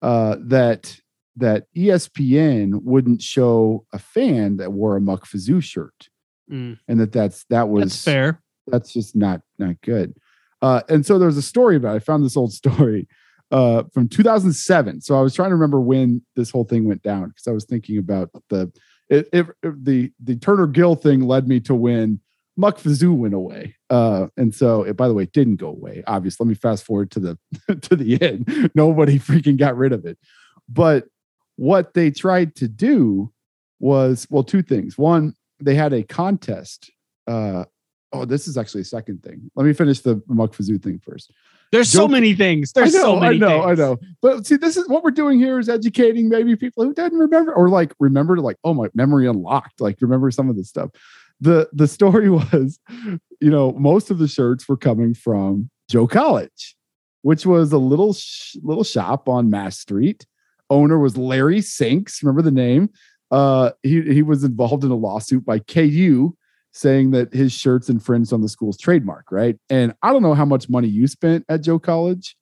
[0.02, 1.00] uh, that
[1.36, 6.10] that ESPN wouldn't show a fan that wore a Muck Fizzou shirt,
[6.52, 8.42] Mm, and that that's that was that's fair.
[8.68, 10.16] that's just not not good.
[10.62, 11.94] Uh, and so there's a story about.
[11.94, 11.98] It.
[11.98, 13.08] I found this old story
[13.52, 15.02] uh, from 2007.
[15.02, 17.66] So I was trying to remember when this whole thing went down because I was
[17.66, 18.72] thinking about the
[19.10, 22.20] it, it- the the Turner Gill thing led me to when
[22.58, 23.76] Muck Fizzou went away.
[23.90, 26.04] Uh, and so it, by the way, didn't go away.
[26.08, 27.38] Obviously, let me fast forward to the
[27.82, 28.72] to the end.
[28.76, 30.18] Nobody freaking got rid of it.
[30.68, 31.06] But
[31.56, 33.32] what they tried to do
[33.80, 34.98] was well, two things.
[34.98, 36.92] One, they had a contest.
[37.28, 37.66] Uh,
[38.12, 39.50] oh, this is actually a second thing.
[39.56, 41.32] Let me finish the Muck Fizzou thing first.
[41.72, 42.72] There's so many things.
[42.72, 44.00] There's I know, so many I know, I know.
[44.22, 47.54] But see, this is what we're doing here is educating maybe people who didn't remember
[47.54, 50.90] or like remember to like, oh my memory unlocked, like remember some of this stuff.
[51.42, 52.80] The the story was,
[53.40, 56.76] you know, most of the shirts were coming from Joe College,
[57.22, 60.26] which was a little sh- little shop on Mass Street.
[60.72, 62.24] Owner was Larry Sinks.
[62.24, 62.90] Remember the name?
[63.32, 66.36] Uh, he he was involved in a lawsuit by KU
[66.72, 69.58] saying that his shirts infringed on the school's trademark, right?
[69.70, 72.36] And I don't know how much money you spent at Joe College.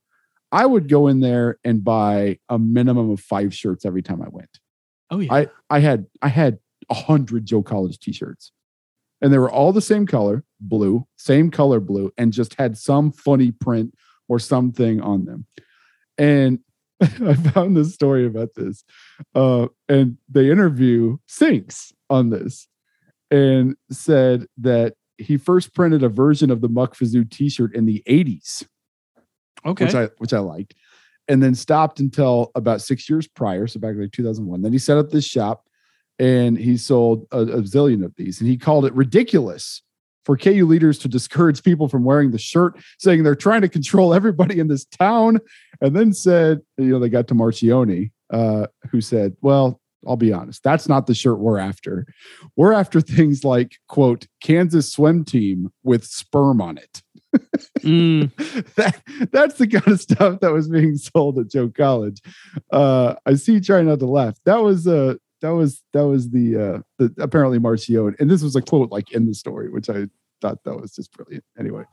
[0.52, 4.30] I would go in there and buy a minimum of five shirts every time I
[4.30, 4.60] went.
[5.10, 5.34] Oh yeah.
[5.34, 6.60] I I had I had
[6.90, 8.52] a hundred Joe College t-shirts,
[9.22, 13.12] and they were all the same color, blue, same color blue, and just had some
[13.12, 13.94] funny print
[14.28, 15.46] or something on them.
[16.18, 16.60] And
[17.02, 18.84] I found this story about this,
[19.36, 22.68] uh, and they interview Sinks on this,
[23.32, 28.04] and said that he first printed a version of the Muck Fizzou T-shirt in the
[28.08, 28.66] '80s,
[29.66, 29.86] Okay.
[29.86, 30.76] which I which I liked,
[31.28, 34.62] and then stopped until about six years prior, so back in like 2001.
[34.62, 35.66] Then he set up this shop,
[36.20, 39.82] and he sold a, a zillion of these, and he called it ridiculous
[40.26, 44.13] for KU leaders to discourage people from wearing the shirt, saying they're trying to control
[44.13, 45.40] everybody in this town.
[45.80, 50.34] And then said, you know, they got to Marchiony, uh, who said, well, I'll be
[50.34, 52.06] honest, that's not the shirt we're after.
[52.56, 57.02] We're after things like, quote, Kansas swim team with sperm on it.
[57.80, 58.34] Mm,
[58.76, 62.22] that, that's the kind of stuff that was being sold at Joe College.
[62.72, 64.38] Uh, I see you trying not to laugh.
[64.46, 68.56] That was uh that was that was the uh the apparently Marcion, and this was
[68.56, 70.08] a quote like in the story, which I
[70.41, 71.43] thought that was just brilliant.
[71.60, 71.84] Anyway,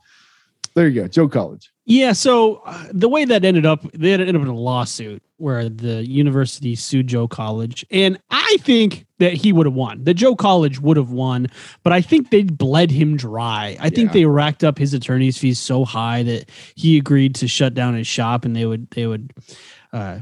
[0.75, 1.71] there you go, Joe College.
[1.85, 2.11] yeah.
[2.13, 6.05] So uh, the way that ended up, they ended up in a lawsuit where the
[6.05, 10.03] university sued Joe College, and I think that he would have won.
[10.03, 11.47] That Joe College would have won,
[11.83, 13.77] but I think they bled him dry.
[13.79, 14.13] I think Yeah.
[14.13, 18.07] they racked up his attorney's fees so high that he agreed to shut down his
[18.07, 19.33] shop, and they would they would.
[19.91, 20.19] Uh,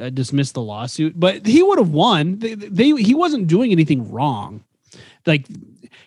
[0.00, 2.38] uh, dismiss the lawsuit, but he would have won.
[2.38, 4.62] They, they he wasn't doing anything wrong.
[5.26, 5.46] Like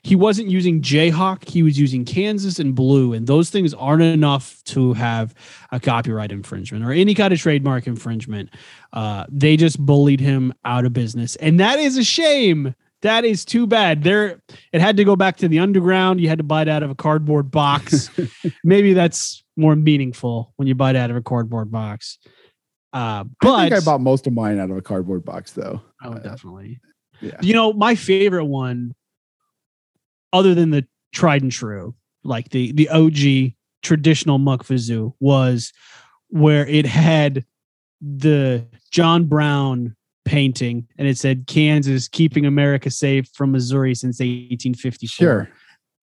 [0.02, 4.64] he wasn't using Jayhawk, he was using Kansas and Blue, and those things aren't enough
[4.66, 5.34] to have
[5.72, 8.50] a copyright infringement or any kind of trademark infringement.
[8.92, 12.76] Uh, they just bullied him out of business, and that is a shame.
[13.02, 14.04] That is too bad.
[14.04, 14.42] There,
[14.72, 16.22] it had to go back to the underground.
[16.22, 18.10] You had to buy it out of a cardboard box.
[18.64, 22.18] Maybe that's more meaningful when you buy it out of a cardboard box.
[22.94, 25.82] Uh, but I think I bought most of mine out of a cardboard box, though.
[26.04, 26.80] Oh, definitely.
[27.22, 27.38] Yeah.
[27.42, 28.94] You know, my favorite one,
[30.34, 35.72] other than the tried and true, like the the OG traditional Muck Fizzou, was
[36.30, 37.46] where it had
[38.02, 45.08] the John Brown painting and it said Kansas keeping America safe from Missouri since 1854.
[45.08, 45.50] Sure.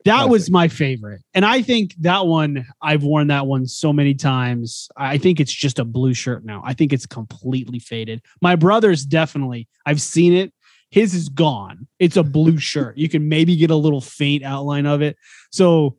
[0.05, 1.21] That was my favorite.
[1.35, 4.89] And I think that one, I've worn that one so many times.
[4.97, 6.63] I think it's just a blue shirt now.
[6.65, 8.23] I think it's completely faded.
[8.41, 10.55] My brother's definitely, I've seen it.
[10.91, 11.87] His is gone.
[11.99, 12.99] It's a blue shirt.
[12.99, 15.17] You can maybe get a little faint outline of it.
[15.51, 15.97] So,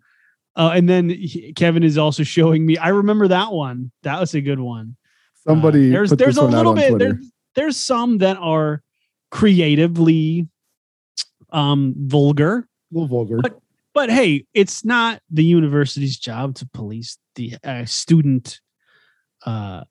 [0.55, 2.77] uh, and then he- Kevin is also showing me.
[2.77, 3.91] I remember that one.
[4.03, 4.95] That was a good one.
[5.47, 7.13] Uh, Somebody there's put there's this a one little bit Twitter.
[7.13, 7.21] there,
[7.55, 8.83] there's some that are
[9.31, 10.47] creatively
[11.51, 13.39] um vulgar a little vulgar.
[13.41, 13.57] But-
[13.93, 18.61] but hey, it's not the university's job to police the uh, student
[19.45, 19.49] uh,
[19.83, 19.85] a-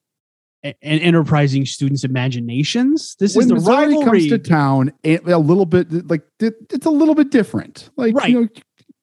[0.62, 3.16] and enterprising students' imaginations.
[3.18, 4.04] This when is the Missouri rivalry.
[4.04, 7.90] comes to town, a little bit like it, it's a little bit different.
[7.96, 8.30] Like Right.
[8.30, 8.50] you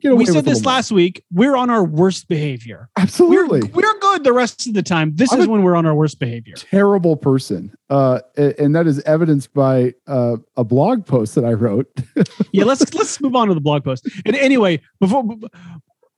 [0.04, 0.74] know, we said this more.
[0.74, 1.24] last week.
[1.32, 2.90] We're on our worst behavior.
[2.96, 3.62] We're, Absolutely.
[3.70, 5.16] we're good the rest of the time.
[5.16, 6.56] This I'm is when we're on our worst behavior.
[6.56, 7.76] terrible person.
[7.90, 11.88] Uh, and that is evidenced by uh, a blog post that I wrote.
[12.52, 14.08] yeah, let's let's move on to the blog post.
[14.26, 15.24] And anyway, before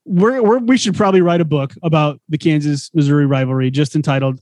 [0.06, 4.40] we're, we're we should probably write a book about the Kansas Missouri rivalry, just entitled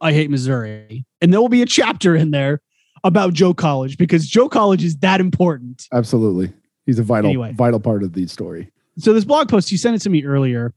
[0.00, 2.60] "I Hate Missouri," and there will be a chapter in there
[3.04, 5.86] about Joe College because Joe College is that important.
[5.92, 6.52] Absolutely.
[6.86, 7.52] He's a vital, Anyway.
[7.54, 8.70] vital part of the story.
[8.98, 10.72] So this blog post you sent it to me earlier.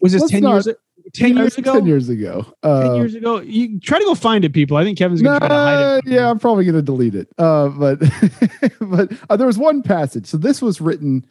[0.00, 0.76] Was this Let's ten not- years?
[1.14, 1.72] Ten years ago.
[1.74, 2.46] 10 years ago.
[2.62, 3.40] Uh, 10 years ago.
[3.40, 4.76] You try to go find it, people.
[4.76, 6.04] I think Kevin's gonna try to hide it.
[6.06, 6.30] yeah.
[6.30, 7.26] I'm probably going to delete it.
[7.36, 7.98] Uh, but
[8.80, 10.26] but uh, there was one passage.
[10.26, 11.26] So this was written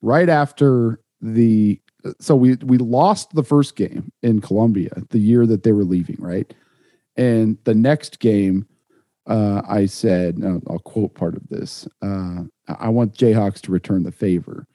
[0.00, 1.80] right after the.
[2.20, 6.16] So we we lost the first game in Columbia the year that they were leaving,
[6.18, 6.52] right?
[7.16, 8.66] And the next game,
[9.26, 11.88] uh, I said, I'll quote part of this.
[12.02, 14.66] Uh, I want Jayhawks to return the favor.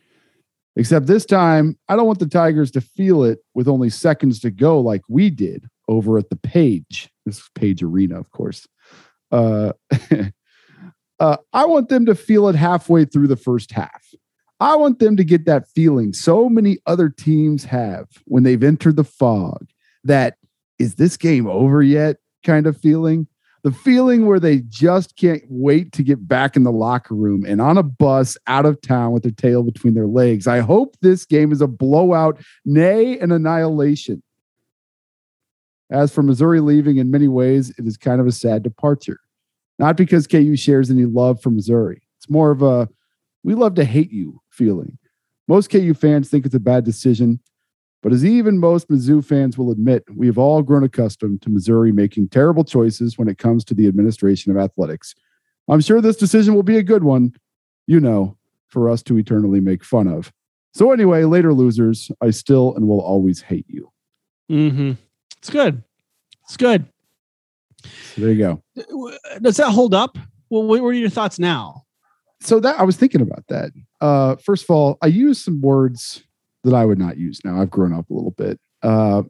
[0.76, 4.52] Except this time, I don't want the Tigers to feel it with only seconds to
[4.52, 7.10] go like we did over at the Paige.
[7.26, 8.68] This is Paige Arena, of course.
[9.32, 9.74] Uh,
[11.20, 14.14] uh, I want them to feel it halfway through the first half.
[14.62, 18.96] I want them to get that feeling so many other teams have when they've entered
[18.96, 19.68] the fog
[20.04, 20.38] that
[20.78, 23.28] is this game over yet kind of feeling.
[23.64, 27.60] The feeling where they just can't wait to get back in the locker room and
[27.60, 30.46] on a bus out of town with their tail between their legs.
[30.46, 34.22] I hope this game is a blowout, nay, an annihilation.
[35.92, 39.20] As for Missouri leaving, in many ways, it is kind of a sad departure.
[39.80, 42.02] Not because KU shares any love for Missouri.
[42.18, 42.88] It's more of a
[43.44, 44.98] we love to hate you feeling.
[45.48, 47.40] Most KU fans think it's a bad decision,
[48.02, 51.92] but as even most Mizzou fans will admit, we have all grown accustomed to Missouri
[51.92, 55.14] making terrible choices when it comes to the administration of athletics.
[55.68, 57.34] I'm sure this decision will be a good one,
[57.88, 58.38] you know,
[58.68, 60.32] for us to eternally make fun of.
[60.74, 63.92] So, anyway, later losers, I still and will always hate you.
[64.50, 64.94] Mm-hmm.
[65.38, 65.84] It's good.
[66.46, 66.86] It's good.
[67.84, 68.64] So there you go.
[69.42, 70.18] Does that hold up?
[70.50, 71.86] Well, what are your thoughts now?
[72.42, 73.72] So that I was thinking about that.
[74.00, 76.24] Uh, first of all, I use some words
[76.64, 77.62] that I would not use now.
[77.62, 78.60] I've grown up a little bit.
[78.84, 79.24] Uh,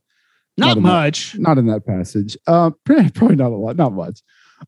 [0.57, 1.37] Not, Not much.
[1.37, 2.37] not in that passage.
[2.47, 4.21] Uh, probably not a lot, not much.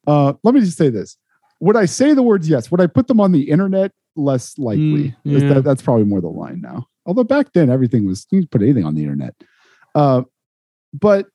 [0.07, 1.17] Uh, let me just say this:
[1.59, 2.69] Would I say the words yes?
[2.71, 3.91] Would I put them on the internet?
[4.15, 5.09] Less likely.
[5.09, 5.53] Mm, yeah.
[5.53, 6.87] that, that's probably more the line now.
[7.05, 9.35] Although back then everything was you could put anything on the internet.
[9.95, 10.23] Uh,
[10.93, 11.27] but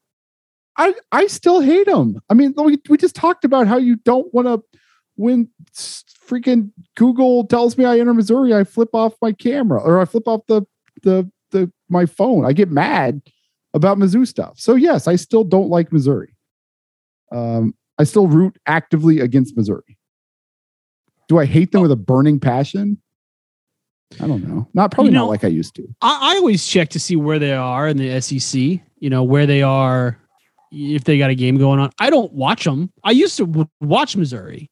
[0.77, 2.21] I I still hate them.
[2.31, 4.78] I mean, we, we just talked about how you don't want to
[5.19, 10.05] when freaking Google tells me I enter Missouri, I flip off my camera or I
[10.05, 10.63] flip off the
[11.03, 12.45] the the my phone.
[12.47, 13.21] I get mad
[13.75, 14.59] about Mizzou stuff.
[14.59, 16.37] So yes, I still don't like Missouri.
[17.33, 19.99] Um, I still root actively against Missouri.
[21.29, 23.03] Do I hate them with a burning passion?
[24.21, 24.69] I don't know.
[24.73, 25.87] Not probably You not like I used to.
[26.01, 28.61] I, I always check to see where they are in the SEC.
[29.01, 30.17] You know where they are,
[30.71, 31.91] if they got a game going on.
[31.99, 32.93] I don't watch them.
[33.03, 34.71] I used to watch Missouri.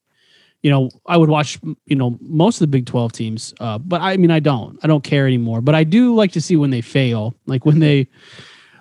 [0.63, 1.59] You know, I would watch.
[1.85, 3.53] You know, most of the Big Twelve teams.
[3.59, 4.77] Uh, but I mean, I don't.
[4.83, 5.61] I don't care anymore.
[5.61, 8.07] But I do like to see when they fail, like when they,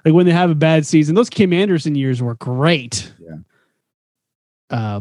[0.04, 1.14] like when they have a bad season.
[1.14, 3.12] Those Kim Anderson years were great.
[3.20, 3.36] Yeah.
[4.70, 5.00] Uh,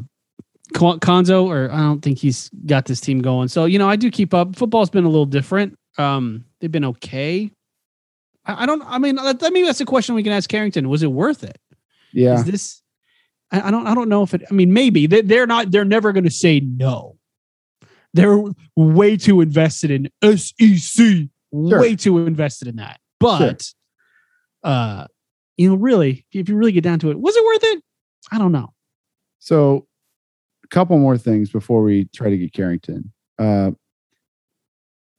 [0.74, 3.48] Cuonzo, or I don't think he's got this team going.
[3.48, 4.56] So you know, I do keep up.
[4.56, 5.78] Football's been a little different.
[5.98, 7.52] Um, they've been okay.
[8.46, 8.84] I, I don't.
[8.86, 10.90] I mean, that- maybe that's a question we can ask Carrington.
[10.90, 11.58] Was it worth it?
[12.12, 12.36] Yeah.
[12.36, 12.82] Is this?
[13.52, 13.88] I, I don't.
[13.88, 14.44] I don't know if it.
[14.50, 15.72] I mean, maybe they, they're not.
[15.72, 17.18] They're never going to say no.
[18.16, 18.42] They're
[18.78, 21.28] way too invested in SEC.
[21.52, 23.02] Way too invested in that.
[23.20, 23.70] But,
[24.64, 25.08] uh,
[25.58, 27.84] you know, really, if you really get down to it, was it worth it?
[28.32, 28.74] I don't know.
[29.40, 29.88] So,
[30.64, 33.12] a couple more things before we try to get Carrington.
[33.38, 33.72] Uh,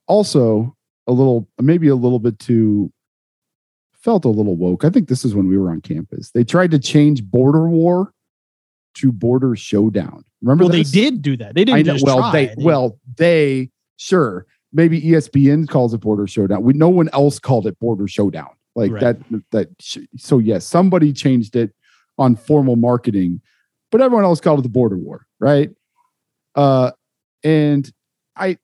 [0.07, 2.91] also, a little, maybe a little bit too,
[3.93, 4.85] felt a little woke.
[4.85, 6.31] I think this is when we were on campus.
[6.31, 8.13] They tried to change border war
[8.99, 10.23] to border showdown.
[10.41, 10.65] Remember?
[10.65, 10.91] Well, this?
[10.91, 11.55] they did do that.
[11.55, 11.97] They didn't I know.
[12.01, 12.31] Well, try.
[12.31, 16.63] they, well, they sure maybe ESPN calls it border showdown.
[16.63, 18.49] We no one else called it border showdown.
[18.75, 19.01] Like Right.
[19.01, 19.43] that.
[19.51, 19.69] That.
[20.17, 21.73] So yes, somebody changed it
[22.17, 23.41] on formal marketing,
[23.91, 25.71] but everyone else called it the border war, right?
[26.55, 26.91] Uh,
[27.43, 27.91] and
[28.35, 28.57] I,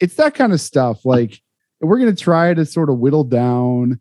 [0.00, 1.04] it's that kind of stuff.
[1.04, 1.40] Like
[1.80, 4.00] we're gonna try to sort of whittle down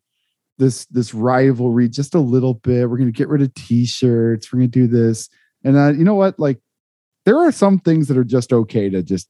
[0.57, 2.89] this this rivalry just a little bit.
[2.89, 4.51] We're gonna get rid of t-shirts.
[4.51, 5.29] We're gonna do this,
[5.63, 6.39] and uh, you know what?
[6.39, 6.59] Like
[7.25, 9.29] there are some things that are just okay to just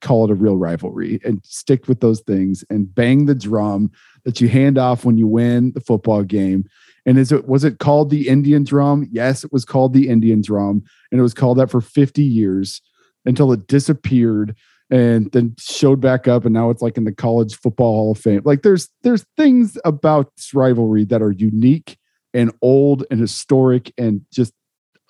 [0.00, 3.90] call it a real rivalry and stick with those things and bang the drum
[4.24, 6.64] that you hand off when you win the football game.
[7.06, 9.08] And is it was it called the Indian drum?
[9.10, 12.80] Yes, it was called the Indian drum, and it was called that for 50 years
[13.26, 14.54] until it disappeared
[14.90, 18.18] and then showed back up and now it's like in the college football hall of
[18.18, 18.42] fame.
[18.44, 21.96] Like there's there's things about this rivalry that are unique
[22.32, 24.52] and old and historic and just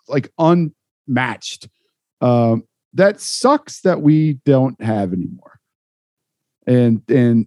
[0.09, 1.69] like unmatched.
[2.21, 5.59] Um, that sucks that we don't have anymore.
[6.67, 7.47] And and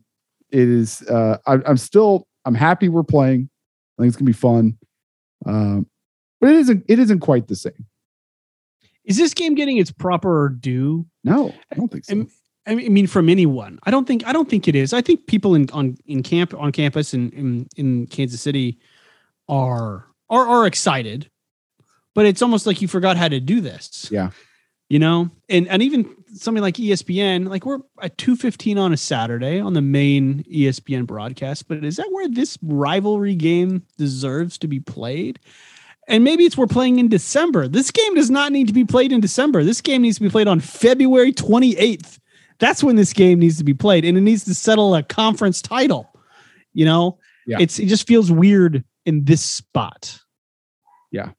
[0.52, 3.50] it is uh I, I'm still I'm happy we're playing.
[3.98, 4.78] I think it's gonna be fun.
[5.46, 5.88] Um,
[6.42, 7.86] but it isn't it isn't quite the same.
[9.08, 11.08] Is this game getting its proper due?
[11.24, 12.14] No, I don't think so.
[12.14, 12.30] And-
[12.68, 13.80] I mean, from anyone.
[13.84, 14.28] I don't think.
[14.28, 14.92] I don't think it is.
[14.92, 18.78] I think people in on in camp on campus in in, in Kansas City
[19.48, 21.30] are are are excited,
[22.14, 24.10] but it's almost like you forgot how to do this.
[24.12, 24.32] Yeah.
[24.90, 28.98] You know, and and even something like ESPN, like we're at two fifteen on a
[28.98, 34.68] Saturday on the main ESPN broadcast, but is that where this rivalry game deserves to
[34.68, 35.40] be played?
[36.08, 37.68] And maybe it's we're playing in December.
[37.68, 39.64] This game does not need to be played in December.
[39.64, 42.20] This game needs to be played on February 28th.
[42.60, 45.62] That's when this game needs to be played, and it needs to settle a conference
[45.62, 46.10] title.
[46.74, 47.58] You know, Yeah.
[47.60, 50.18] it's it just feels weird in this spot.
[51.12, 51.32] Yeah.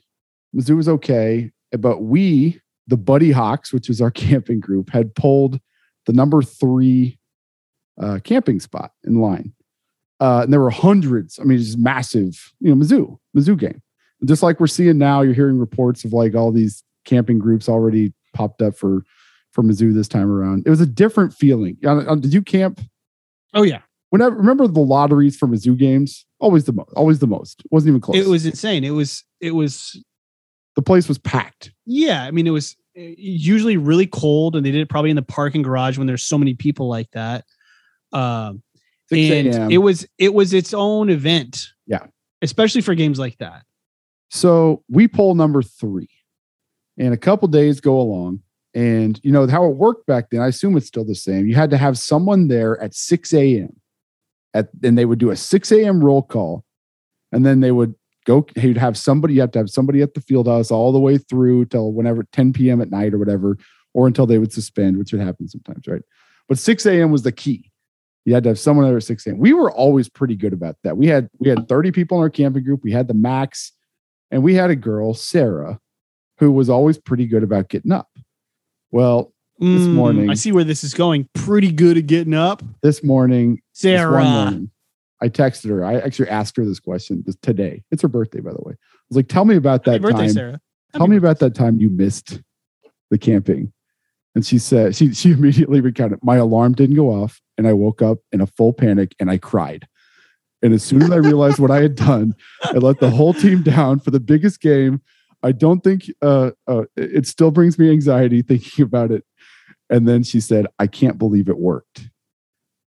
[0.55, 5.59] Mizzou was okay, but we, the Buddy Hawks, which is our camping group, had pulled
[6.09, 7.19] the number three
[8.01, 9.53] uh, camping spot in line.
[10.21, 11.39] Uh, and there were hundreds.
[11.39, 12.53] I mean, just massive.
[12.61, 13.83] You know, Mizzou, Mizzou game.
[14.25, 18.15] Just like we're seeing now, you're hearing reports of like all these camping groups already
[18.35, 19.03] popped up for
[19.53, 20.65] for Mizzou this time around.
[20.67, 21.77] It was a different feeling.
[21.87, 22.81] Uh, Did you camp?
[23.53, 26.25] Oh yeah, Whenever remember the lotteries for Mizzou games?
[26.41, 26.91] Always the most.
[26.97, 27.61] Always the most.
[27.61, 28.17] It wasn't even close.
[28.17, 28.83] it was insane.
[28.83, 30.03] It was it was
[30.75, 31.73] the place was packed.
[31.85, 32.25] yeah.
[32.25, 35.63] I mean, it was usually really cold, and they did it probably in the parking
[35.63, 37.45] garage when there's so many people like that.
[38.13, 38.63] Um,
[39.11, 41.69] 6 and it was it was its own event.
[41.87, 42.07] Yeah.
[42.43, 43.65] especially for games like that.
[44.31, 46.11] So we poll number three,
[46.99, 48.41] and a couple days go along.
[48.75, 50.41] And you know how it worked back then.
[50.41, 51.47] I assume it's still the same.
[51.47, 53.81] You had to have someone there at 6 a.m.
[54.53, 56.05] At and they would do a 6 a.m.
[56.05, 56.65] roll call,
[57.33, 57.95] and then they would
[58.29, 58.47] go.
[58.57, 59.35] He'd have somebody.
[59.35, 62.25] You have to have somebody at the field house all the way through till whenever
[62.33, 62.81] 10 p.m.
[62.81, 63.57] at night or whatever,
[63.95, 66.03] or until they would suspend, which would happen sometimes, right?
[66.49, 67.11] But 6 a.m.
[67.11, 67.71] was the key.
[68.25, 69.39] You had to have someone there at 6 a.m.
[69.39, 70.97] We were always pretty good about that.
[70.97, 72.81] We had we had 30 people in our camping group.
[72.85, 73.73] We had the max,
[74.31, 75.81] and we had a girl, Sarah,
[76.39, 78.09] who was always pretty good about getting up.
[78.91, 81.29] Well, This Mm, morning- I see where this is going.
[81.35, 84.25] Pretty good at getting up, this morning, this Sarah.
[84.25, 84.71] morning,
[85.21, 85.85] I texted her.
[85.85, 87.83] I actually asked her this question this, today.
[87.91, 88.75] It's her birthday, by the way.
[88.75, 90.31] I was like, "Tell me about that Happy birthday, time.
[90.31, 90.61] Sarah.
[90.95, 92.41] Tell me about that time you missed
[93.11, 93.73] the camping."
[94.35, 96.21] And she said, she she immediately recounted.
[96.23, 99.39] My alarm didn't go off, and I woke up in a full panic and I
[99.39, 99.89] cried.
[100.63, 103.63] And as soon as I realized what I had done, I let the whole team
[103.63, 105.03] down for the biggest game.
[105.43, 109.25] I don't think uh, uh, it still brings me anxiety thinking about it.
[109.91, 112.11] And then she said, I can't believe it worked.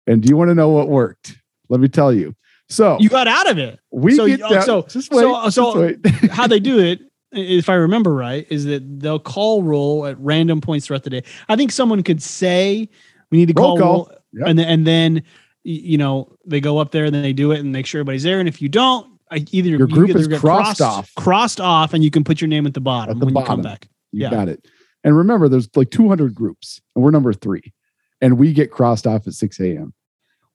[0.07, 1.39] And do you want to know what worked?
[1.69, 2.35] Let me tell you.
[2.69, 3.79] So You got out of it.
[3.93, 5.21] we so get oh, down, so- just wait.
[5.23, 6.25] so- so- just.
[6.33, 7.01] How they do it,
[7.33, 11.23] if I remember right, is that they'll call roll at random points throughout the day.
[11.49, 12.89] I think someone could say
[13.31, 13.95] we need to Roll call call.
[14.09, 14.47] roll, Yep.
[14.49, 15.23] and then and then
[15.65, 18.23] you know they go up there and then they do it and make sure everybody's
[18.23, 18.39] there.
[18.41, 21.13] And if you don't, I either Your you group either is get crossed off.
[21.17, 23.45] crossed off, and you can put your name at the bottom At the when you
[23.45, 23.89] come back.
[24.13, 24.31] You Yeah.
[24.31, 24.67] got it.
[25.05, 27.73] And remember, there's like 200 groups, and we're number three,
[28.21, 29.93] and we get crossed off at 6 a.m.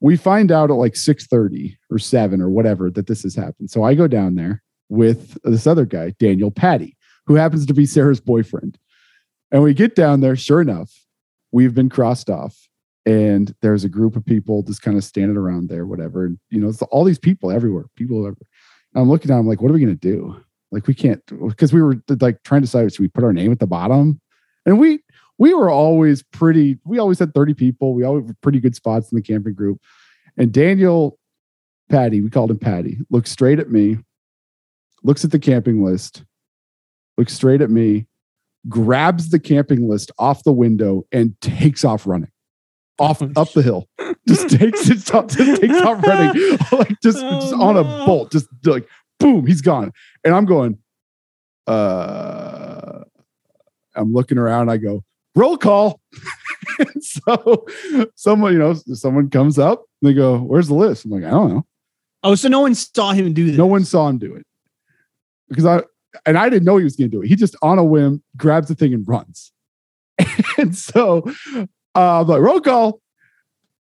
[0.01, 3.69] We find out at like 6:30 or 7 or whatever that this has happened.
[3.69, 6.97] So I go down there with this other guy, Daniel Patty,
[7.27, 8.77] who happens to be Sarah's boyfriend.
[9.51, 10.35] And we get down there.
[10.35, 10.91] Sure enough,
[11.51, 12.67] we've been crossed off,
[13.05, 16.25] and there's a group of people just kind of standing around there, whatever.
[16.25, 18.49] And you know, it's all these people everywhere, people everywhere.
[18.93, 20.35] And I'm looking at them like, what are we gonna do?
[20.71, 23.51] Like we can't because we were like trying to decide should we put our name
[23.51, 24.19] at the bottom,
[24.65, 25.03] and we
[25.41, 26.77] we were always pretty.
[26.85, 27.95] We always had thirty people.
[27.95, 29.81] We always were pretty good spots in the camping group.
[30.37, 31.17] And Daniel,
[31.89, 33.97] Patty, we called him Patty, looks straight at me,
[35.03, 36.23] looks at the camping list,
[37.17, 38.05] looks straight at me,
[38.69, 42.29] grabs the camping list off the window, and takes off running
[42.99, 43.87] off up the hill.
[44.27, 48.05] Just takes it off, just takes off running, like just, just Oh, on a no.
[48.05, 48.87] bolt, just like
[49.19, 49.91] boom, he's gone.
[50.23, 50.77] And I'm going,
[51.65, 52.99] uh,
[53.95, 54.69] I'm looking around.
[54.69, 55.03] I go,
[55.35, 55.99] roll call.
[56.99, 57.65] so
[58.15, 59.85] someone, you know, someone comes up.
[60.01, 61.65] They go, "Where's the list?" I'm like, "I don't know."
[62.23, 63.57] Oh, so no one saw him do this.
[63.57, 64.45] No one saw him do it
[65.49, 65.83] because I
[66.25, 67.27] and I didn't know he was going to do it.
[67.27, 69.51] He just on a whim grabs the thing and runs.
[70.57, 71.23] and so
[71.95, 73.01] uh, I'm like, roll call.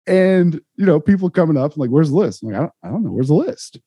[0.07, 2.87] And you know, people coming up like, "Where's the list?" I'm like, I don't, I
[2.89, 3.11] don't know.
[3.11, 3.79] Where's the list?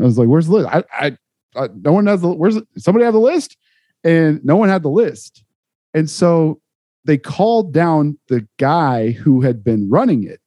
[0.00, 1.16] I was like, "Where's the list?" I, I,
[1.56, 2.32] I no one has the.
[2.32, 3.56] Where's the, somebody have the list?
[4.04, 5.42] And no one had the list.
[5.94, 6.60] And so
[7.04, 10.40] they called down the guy who had been running it,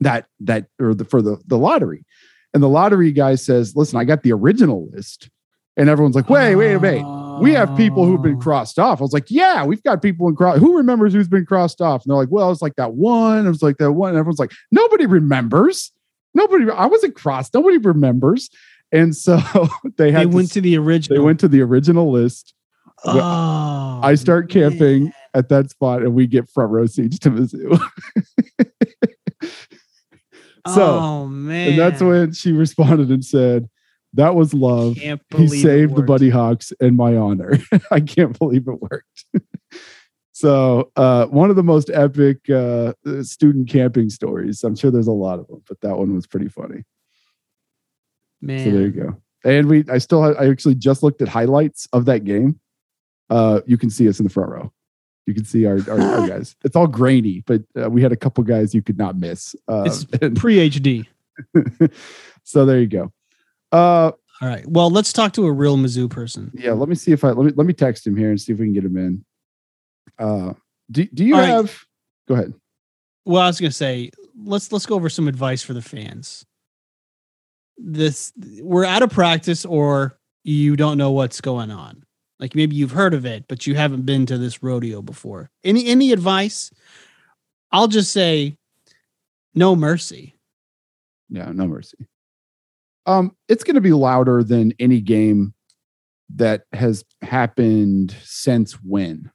[0.00, 2.04] that that or the for the the lottery.
[2.54, 5.30] And the lottery guy says, "Listen, I got the original list."
[5.76, 7.04] And everyone's like, "Wait, wait, wait.
[7.40, 8.40] We have people who've been Oh.
[8.40, 10.58] crossed off." I was like, "Yeah, we've got people in cross.
[10.58, 13.46] Who remembers who's been crossed off?" And they're like, "Well, it's like that one.
[13.46, 15.92] It was like that one." And everyone's like, "Nobody remembers.
[16.34, 16.68] Nobody.
[16.70, 17.54] I wasn't crossed.
[17.54, 18.50] Nobody remembers."
[18.90, 19.38] And so
[19.98, 21.18] they had They to went to the original.
[21.18, 22.54] they went to the original list.
[23.04, 25.12] Oh, I start camping oh, man.
[25.34, 27.78] At that spot, and we get front row seats to Mizzou.
[30.66, 33.68] so, oh man, and that's when she responded and said,
[34.14, 34.96] "That was love.
[34.96, 36.02] He saved the.
[36.02, 37.58] Buddy Hawks in my honor.
[37.90, 39.24] I can't believe it worked."
[40.32, 44.64] so, uh, one of the most epic uh, student camping stories.
[44.64, 46.84] I'm sure there's a lot of them, but that one was pretty funny.
[48.40, 49.16] Man, So there you go.
[49.44, 52.60] And we, I still, have, I actually just looked at highlights of that game.
[53.30, 54.72] Uh, you can see us in the front row.
[55.28, 56.56] You can see our, our, our guys.
[56.64, 59.54] It's all grainy, but uh, we had a couple guys you could not miss.
[59.68, 60.04] Uh, It's
[60.40, 61.06] pre HD.
[62.44, 63.12] so there you go.
[63.70, 64.66] Uh, All right.
[64.66, 66.50] Well, let's talk to a real Mizzou person.
[66.54, 66.72] yeah.
[66.72, 68.58] Let me see if I let me let me text him here and see if
[68.58, 69.24] we can get him in.
[70.18, 70.54] Uh,
[70.90, 71.48] do do you All right.
[71.50, 71.78] have?
[72.26, 72.54] Go ahead.
[73.26, 74.10] Well, I was gonna say
[74.42, 76.46] let's let's go over some advice for the fans.
[77.76, 82.02] This we're out of practice, or you don't know what's going on.
[82.40, 85.50] Like maybe you've heard of it, but you haven't been to this rodeo before.
[85.64, 86.70] Any any advice?
[87.72, 88.56] I'll just say
[89.54, 90.34] no mercy.
[91.28, 91.98] Yeah, no mercy.
[93.06, 95.54] Um, it's going to be louder than any game
[96.36, 99.30] that has happened since when?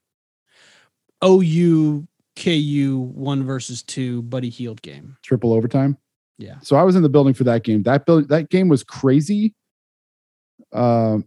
[1.25, 5.17] OU KU one versus two Buddy Hield game.
[5.23, 5.97] Triple overtime.
[6.37, 6.55] Yeah.
[6.61, 7.83] So I was in the building for that game.
[7.83, 9.53] That build that game was crazy.
[10.71, 11.25] Um,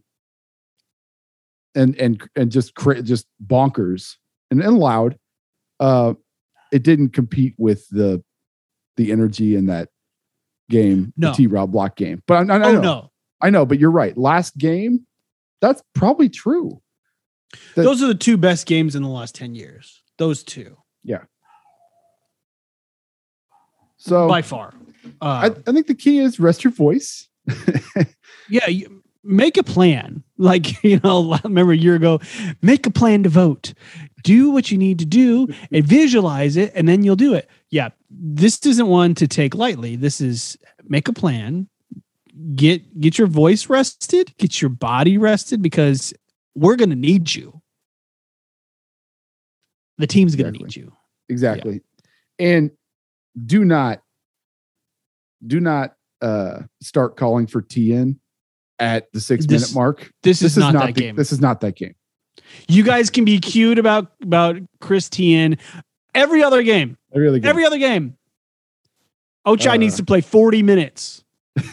[1.77, 4.17] and and and just cra- just bonkers
[4.51, 5.19] and, and loud.
[5.79, 6.15] Uh,
[6.73, 8.25] it didn't compete with the
[8.97, 9.91] the energy in that
[10.71, 11.29] game, No.
[11.31, 12.23] the T Rob block game.
[12.27, 13.11] But I, I, I oh know, no.
[13.41, 14.17] I know, but you're right.
[14.17, 15.07] Last game,
[15.61, 16.81] that's probably true.
[17.75, 20.03] That- Those are the two best games in the last 10 years.
[20.19, 20.77] Those two.
[21.05, 21.25] Yeah.
[23.99, 24.75] So by far.
[25.21, 27.29] I, Uh, I think the key is rest your voice.
[28.49, 30.23] yeah, you, make a plan.
[30.39, 32.21] Like, you know, I remember a year ago,
[32.63, 33.75] make a plan to vote.
[34.23, 37.49] Do what you need to do and visualize it, and then you'll do it.
[37.71, 39.97] Yeah, this isn't one to take lightly.
[39.97, 41.69] This is make a plan,
[42.55, 46.13] get get your voice rested, get your body rested, because
[46.55, 47.61] we're gonna need you.
[49.99, 50.93] The team's gonna need you.
[51.29, 51.83] exactly.
[52.39, 52.71] And
[53.45, 54.03] do not
[55.47, 58.17] do not uh start calling for Teahan
[58.79, 60.11] at the six This- minute mark.
[60.23, 61.17] This, is, not, that the, game.
[61.17, 61.95] This is not that game.
[62.69, 65.59] You guys can be cute about about Chris Teahan
[66.15, 66.97] every other game.
[67.15, 67.49] Every other game.
[67.49, 68.17] Every other game.
[69.47, 71.25] Ochai Uh, needs to play 40 minutes.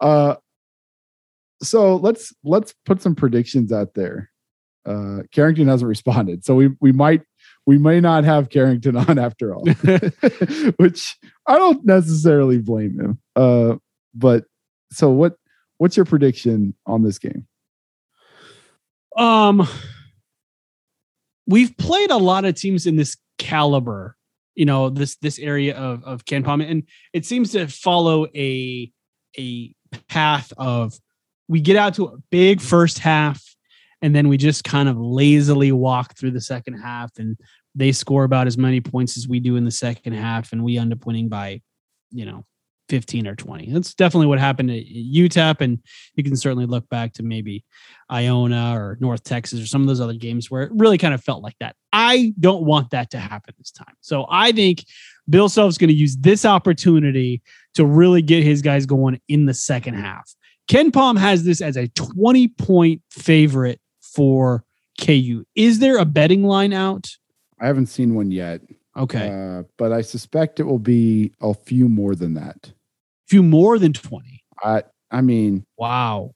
[0.00, 0.34] uh
[1.62, 4.30] so let's let's put some predictions out there.
[4.86, 6.44] Uh Carrington hasn't responded.
[6.44, 7.22] So we we might
[7.66, 9.64] we may not have Carrington on after all.
[10.76, 11.16] Which
[11.46, 13.18] I don't necessarily blame him.
[13.36, 13.76] Uh
[14.14, 14.44] but
[14.92, 15.34] so what
[15.78, 17.46] what's your prediction on this game?
[19.16, 19.66] Um
[21.46, 24.16] we've played a lot of teams in this caliber,
[24.54, 28.90] you know, this this area of of KenPom, and it seems to follow a
[29.38, 29.74] a
[30.08, 30.98] path of
[31.48, 33.42] we get out to a big first half
[34.02, 37.36] and then we just kind of lazily walk through the second half and
[37.74, 40.78] they score about as many points as we do in the second half and we
[40.78, 41.60] end up winning by
[42.10, 42.44] you know
[42.90, 45.78] 15 or 20 that's definitely what happened at utep and
[46.16, 47.64] you can certainly look back to maybe
[48.10, 51.22] iona or north texas or some of those other games where it really kind of
[51.22, 51.76] felt like that.
[51.92, 53.94] I don't want that to happen this time.
[54.00, 54.84] So i think
[55.28, 57.40] bill self's going to use this opportunity
[57.74, 60.34] to really get his guys going in the second half.
[60.68, 64.64] KenPom has this as a 20 point favorite for
[65.00, 67.08] ku is there a betting line out?
[67.60, 68.60] I haven't seen one yet.
[68.96, 69.28] okay.
[69.30, 72.72] Uh, but I suspect it will be a few more than that.
[73.30, 76.34] Few more than 20 I I mean, wow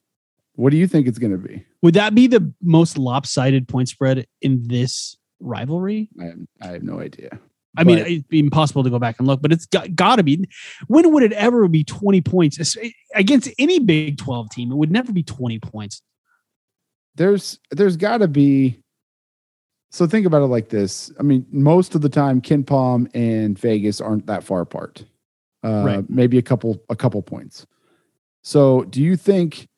[0.56, 1.64] what do you think it's going to be?
[1.82, 6.08] Would that be the most lopsided point spread in this rivalry?
[6.20, 7.38] I have, I have no idea.
[7.76, 10.22] I mean, it'd be impossible to go back and look, but it's got, got to
[10.22, 10.48] be.
[10.86, 12.76] When would it ever be 20 points
[13.16, 14.70] against any Big 12 team?
[14.70, 16.00] It would never be 20 points.
[17.16, 18.80] there's there's got to be
[19.90, 24.00] so think about it like this i mean most of the time KenPom and vegas
[24.00, 25.04] aren't that far apart
[25.64, 26.10] uh Right.
[26.10, 27.66] maybe a couple a couple points
[28.42, 29.68] so do you think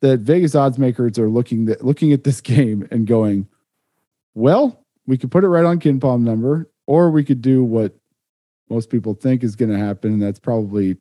[0.00, 3.46] that vegas odds makers are looking that looking at this game and going
[4.34, 7.94] well we could put it right on KenPom number or we could do what
[8.70, 10.96] most people think is going to happen and that's probably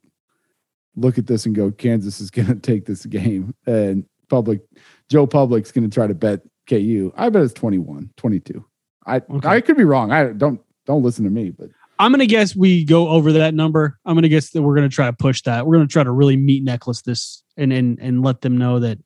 [0.96, 4.62] look at this and go kansas is going to take this game and public
[5.10, 7.12] Joe Public's going to try to bet KU.
[7.16, 8.66] I bet it's 21, 22.
[9.06, 9.48] I Okay.
[9.48, 10.12] I could be wrong.
[10.12, 11.70] I don't don't listen to me, but
[12.04, 13.98] I'm going to guess we go over that number.
[14.06, 15.66] I'm going to guess that we're going to try to push that.
[15.66, 18.80] We're going to try to really meet necklace this and, and, and let them know
[18.80, 19.00] that,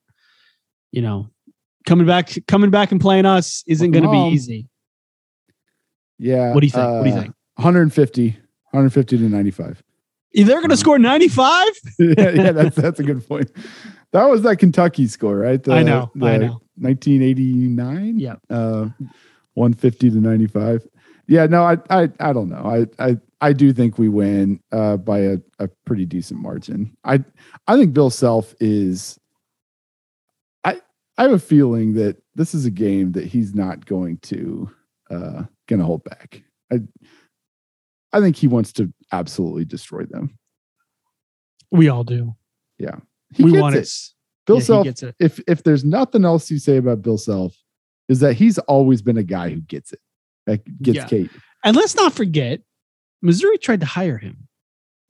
[0.91, 1.30] you know,
[1.86, 4.68] coming back, coming back and playing us isn't going to be easy.
[6.18, 6.56] yeah.
[6.56, 6.88] What do you think?
[6.88, 7.36] What do you uh, think?
[7.58, 9.84] 150, 150 to 95.
[10.34, 11.68] They're going to score 95.
[12.00, 13.52] yeah, yeah, that's that's a good point.
[14.12, 15.62] That was that Kentucky score, right?
[15.62, 16.12] The- I know.
[16.20, 16.62] I know.
[16.78, 18.20] 1989.
[18.20, 18.36] Yeah.
[18.50, 18.89] Uh,
[19.54, 20.88] 150 to 95.
[21.28, 22.63] Yeah, no, I I I don't know.
[22.99, 26.95] I I I do think we win uh by a, a pretty decent margin.
[27.03, 27.23] I
[27.67, 29.19] I think Bill Self is
[30.63, 30.82] I
[31.17, 34.69] I have a feeling that this is a game that he's not going to
[35.09, 36.43] uh gonna hold back.
[36.71, 36.80] I
[38.13, 40.38] I think he wants to absolutely destroy them.
[41.71, 42.36] We all do.
[43.34, 43.84] He we gets want it.
[43.84, 43.89] it.
[44.45, 45.15] Bill Yeah, Self gets it.
[45.19, 47.55] if if there's nothing else you say about Bill Self,
[48.07, 49.99] is that he's always been a guy who gets it.
[50.48, 51.08] That gets Yeah.
[51.08, 51.30] Kate.
[51.64, 52.62] And let's not forget,
[53.22, 54.48] Missouri tried to hire him.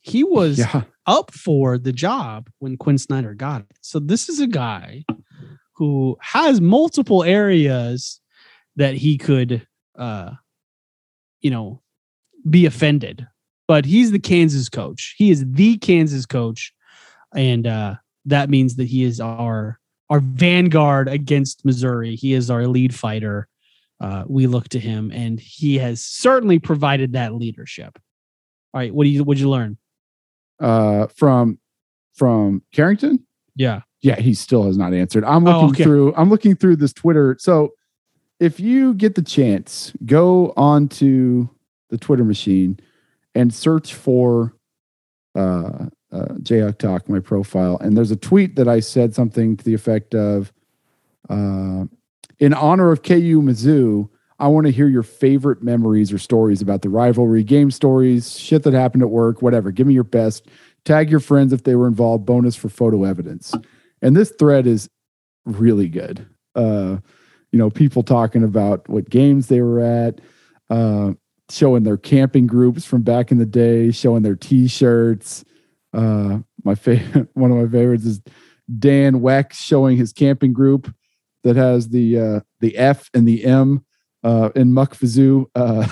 [0.01, 0.83] He was Yeah.
[1.05, 3.77] up for the job when Quin Snyder got it.
[3.81, 5.05] So this is a guy
[5.75, 8.19] who has multiple areas
[8.75, 9.65] that he could,
[9.97, 10.31] uh,
[11.41, 11.81] you know,
[12.49, 13.27] be offended.
[13.67, 15.13] But he's the Kansas coach.
[15.17, 16.73] He is the Kansas coach,
[17.35, 19.79] and uh, that means that he is our
[20.09, 22.15] our vanguard against Missouri.
[22.15, 23.49] He is our lead fighter.
[23.99, 27.97] Uh, we look to him, and he has certainly provided that leadership.
[28.73, 29.77] All right, what do you What'd you learn?
[30.59, 31.59] Uh, from
[32.13, 33.25] from Carrington.
[33.55, 35.23] Yeah, Yeah, he still has not answered.
[35.23, 35.83] I'm Oh, looking okay.
[35.83, 36.13] through.
[36.15, 37.35] I'm looking through this Twitter.
[37.39, 37.73] So,
[38.39, 41.47] if you get the chance, go onto
[41.89, 42.79] the Twitter machine
[43.33, 44.53] and search for
[45.35, 47.77] uh, uh, Talk, my profile.
[47.79, 50.51] And there's a tweet that I said something to the effect of,
[51.29, 51.85] uh,
[52.39, 54.09] "In honor of KU Mizzou,
[54.39, 58.63] I want to hear your favorite memories or stories about the rivalry, game stories, shit
[58.63, 59.71] that happened at work, whatever.
[59.71, 60.47] Give me your best.
[60.85, 62.25] Tag your friends if they were involved.
[62.25, 63.53] Bonus for photo evidence."
[64.01, 64.89] And this thread is
[65.45, 66.27] really good.
[66.55, 66.97] Uh,
[67.51, 70.21] you know, people talking about what games they were at,
[70.69, 71.13] uh,
[71.49, 75.45] showing their camping groups from back in the day, showing their T-shirts.
[75.93, 78.21] Uh, my favorite, one of my favorites is
[78.77, 80.93] Dan Weck showing his camping group
[81.47, 83.85] that has the uh, the F and the M
[84.23, 85.87] uh, in Muck Fizzou uh,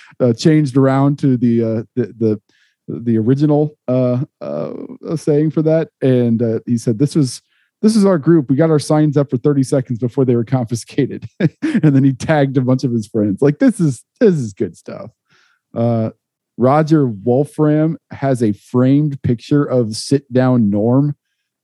[0.20, 2.42] uh, changed around to the uh, the the
[2.88, 4.24] the original uh,
[5.16, 7.42] saying for that, and he said this was
[7.82, 8.48] this is our group.
[8.48, 11.26] We got our signs up for 30 seconds before they were confiscated.
[11.40, 13.42] and then he tagged a bunch of his friends.
[13.42, 15.10] Like this is this is good stuff.
[15.74, 16.10] Uh
[16.56, 21.16] Roger Wolfram has a framed picture of sit down Norm,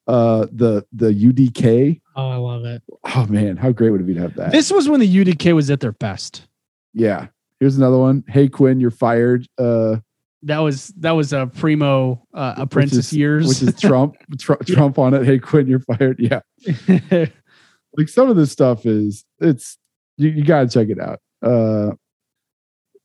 [0.07, 2.02] uh the the UDK.
[2.17, 2.83] Oh, I love it.
[3.15, 4.53] Oh man, how great would it be to have that?
[4.53, 6.47] This was when the UDK was at their best.
[6.95, 7.29] yeah.
[7.61, 8.25] Here's another one.
[8.27, 9.47] Hey Quin, you're fired.
[9.57, 9.99] Uh
[10.43, 13.47] That was that was a primo uh, apprentice is- years.
[13.47, 15.25] which is Trump, Tr- Trump on it.
[15.25, 16.19] Hey Quin, you're fired.
[16.19, 16.41] Yeah.
[17.97, 19.79] like some of this stuff is it's
[20.17, 21.93] you, you gotta check it out uh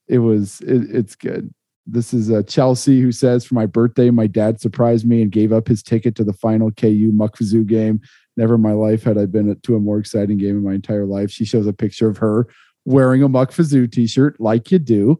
[0.07, 1.53] it was it, it's good
[1.85, 5.51] this is uh, chelsea who says for my birthday my dad surprised me and gave
[5.53, 8.01] up his ticket to the final ku Muck Fizzou game
[8.37, 11.05] never in my life had i been to a more exciting game in my entire
[11.05, 12.47] life she shows a picture of her
[12.85, 15.19] wearing a Muck Fizzou t-shirt like you do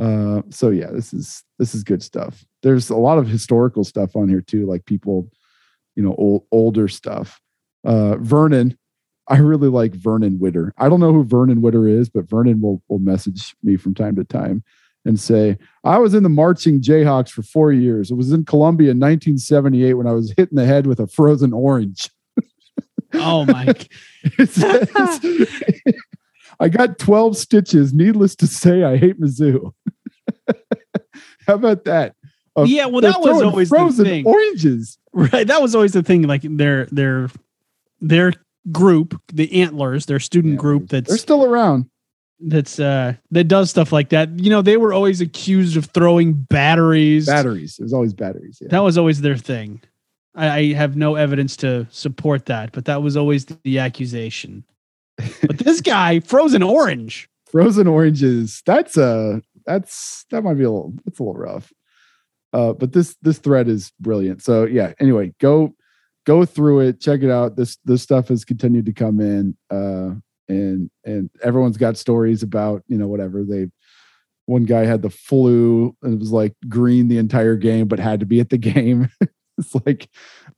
[0.00, 4.16] uh so yeah this is this is good stuff there's a lot of historical stuff
[4.16, 5.30] on here too like people
[5.96, 7.40] you know old, older stuff
[7.84, 8.76] uh vernon
[9.28, 10.74] I really like Vernon Witter.
[10.78, 14.16] I don't know who Vernon Witter is, but Vernon will will message me from time
[14.16, 14.64] to time
[15.04, 18.10] and say, I was in the marching Jayhawks for four years.
[18.10, 21.06] It was in Columbia in 1978 when I was hit in the head with a
[21.06, 22.10] frozen orange.
[23.14, 23.74] Oh my!
[26.60, 27.92] I got 12 stitches.
[27.92, 29.72] Needless to say, I hate Mizzou.
[31.46, 32.14] How about that?
[32.64, 34.98] Yeah, well, that was always the thing, oranges.
[35.12, 35.46] right?
[35.46, 36.22] That was always the thing.
[36.22, 37.28] Like their their
[38.00, 38.32] their
[38.70, 41.86] group, the Antlers, their student group That's They're still around.
[42.40, 44.38] that's uh that does stuff like that.
[44.38, 47.26] You know, they were always accused of throwing batteries.
[47.26, 47.78] Batteries.
[47.78, 48.58] It was always batteries.
[48.60, 48.68] Yeah.
[48.68, 49.80] That was always their thing.
[50.34, 54.64] I, I have no evidence to support that, but that was always the accusation.
[55.16, 57.28] But this guy, frozen orange.
[57.50, 61.72] frozen oranges that's a that's that might be a little it's a little rough.
[62.52, 64.42] Uh but this this thread is brilliant.
[64.42, 65.74] So yeah anyway go
[66.24, 67.56] go through it check it out.
[67.56, 70.14] This this stuff has continued to come in uh
[70.48, 73.44] and and everyone's got stories about you know whatever.
[73.44, 73.68] They
[74.46, 78.20] one guy had the flu and it was like green the entire game but had
[78.20, 79.08] to be at the game
[79.74, 80.08] it's like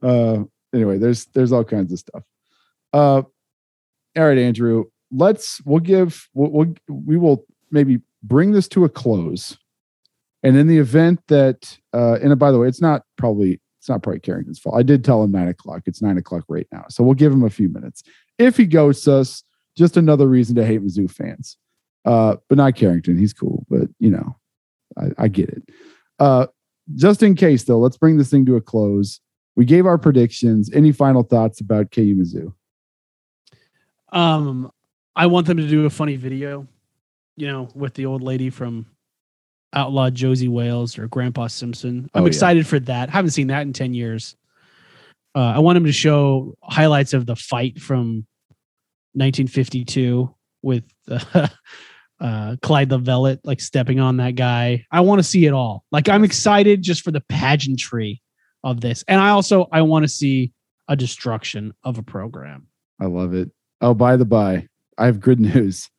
[0.02, 0.38] uh
[0.74, 2.22] anyway there's there's all kinds of stuff.
[2.92, 3.22] Uh
[4.16, 4.84] all right andrew
[5.14, 9.56] let's we'll give we'll, we'll we will maybe bring this to a close.
[10.42, 14.02] And in the event that uh and by the way it's not probably it's not
[14.02, 14.76] probably carrington's fault.
[14.76, 15.82] I did tell him nine o'clock.
[15.86, 16.84] It's nine o'clock right now.
[16.88, 18.02] So we'll give him a few minutes.
[18.38, 19.44] If he ghosts us
[19.76, 21.56] just another reason to hate mizzou fans.
[22.04, 23.18] Uh but not carrington.
[23.18, 24.36] He's cool but you know
[24.98, 25.62] i, I get it.
[26.18, 26.46] Uh
[26.94, 29.20] just in case though let's bring this thing to a close
[29.56, 32.52] we gave our predictions any final thoughts about ku mizzou
[34.12, 34.70] Um,
[35.16, 36.66] I want them to do a funny video,
[37.36, 38.86] you know, with the old lady from
[39.72, 42.08] Outlaw Josey Wales or Grandpa Simpson.
[42.14, 42.28] I'm Oh, yeah.
[42.28, 43.10] excited for that.
[43.10, 44.36] Haven't seen that in 10 years.
[45.34, 48.24] Uh, I want him to show highlights of the fight from
[49.14, 50.32] 1952
[50.62, 51.48] with uh,
[52.20, 54.84] uh, Clyde Lovellette, like stepping on that guy.
[54.90, 55.84] I want to see it all.
[55.92, 58.22] Like I'm excited just for the pageantry
[58.62, 60.52] of this, and I also I want to see
[60.88, 62.66] a destruction of a program.
[63.00, 63.50] I love it.
[63.80, 65.90] Oh, by the by, I have good news.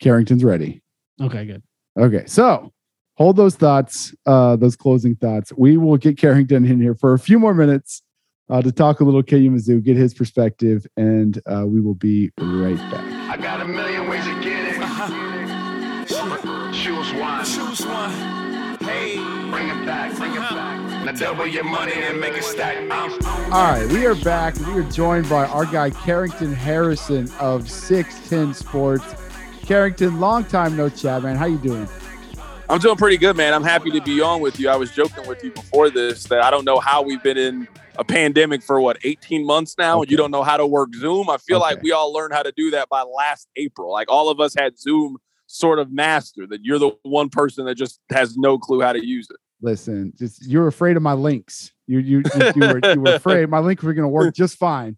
[0.00, 0.82] Carrington's ready.
[1.20, 1.62] Okay, good.
[1.98, 2.72] Okay, so
[3.14, 5.52] hold those thoughts, uh, those closing thoughts.
[5.56, 8.02] We will get Carrington in here for a few more minutes
[8.50, 12.30] uh, to talk a little KU Mizzou, get his perspective, and uh, we will be
[12.38, 13.15] right back.
[16.76, 17.44] Choose one.
[17.44, 18.10] Choose one.
[18.80, 19.16] Hey,
[19.50, 20.14] bring it back.
[20.16, 20.54] Bring it uh-huh.
[20.54, 21.04] back.
[21.06, 22.76] Now double your money and make it stack.
[22.90, 24.54] All right, we are back.
[24.58, 29.14] We are joined by our guy Carrington Harrison of 610 Sports.
[29.62, 31.36] Carrington, long time no chat, man.
[31.36, 31.88] How you doing?
[32.68, 33.54] I'm doing pretty good, man.
[33.54, 34.68] I'm happy to be on with you.
[34.68, 37.68] I was joking with you before this that I don't know how we've been in
[37.98, 41.30] a pandemic for what 18 months now, and you don't know how to work Zoom.
[41.30, 41.74] I feel Okay.
[41.74, 43.90] like we all learned how to do that by last April.
[43.92, 45.16] Like all of us had Zoom
[45.58, 49.04] sort of master That you're the one person that just has no clue how to
[49.04, 49.36] use it.
[49.62, 51.72] Listen, just you're afraid of my links.
[51.86, 54.56] You you you, you were you were afraid my links were going to work just
[54.58, 54.96] fine.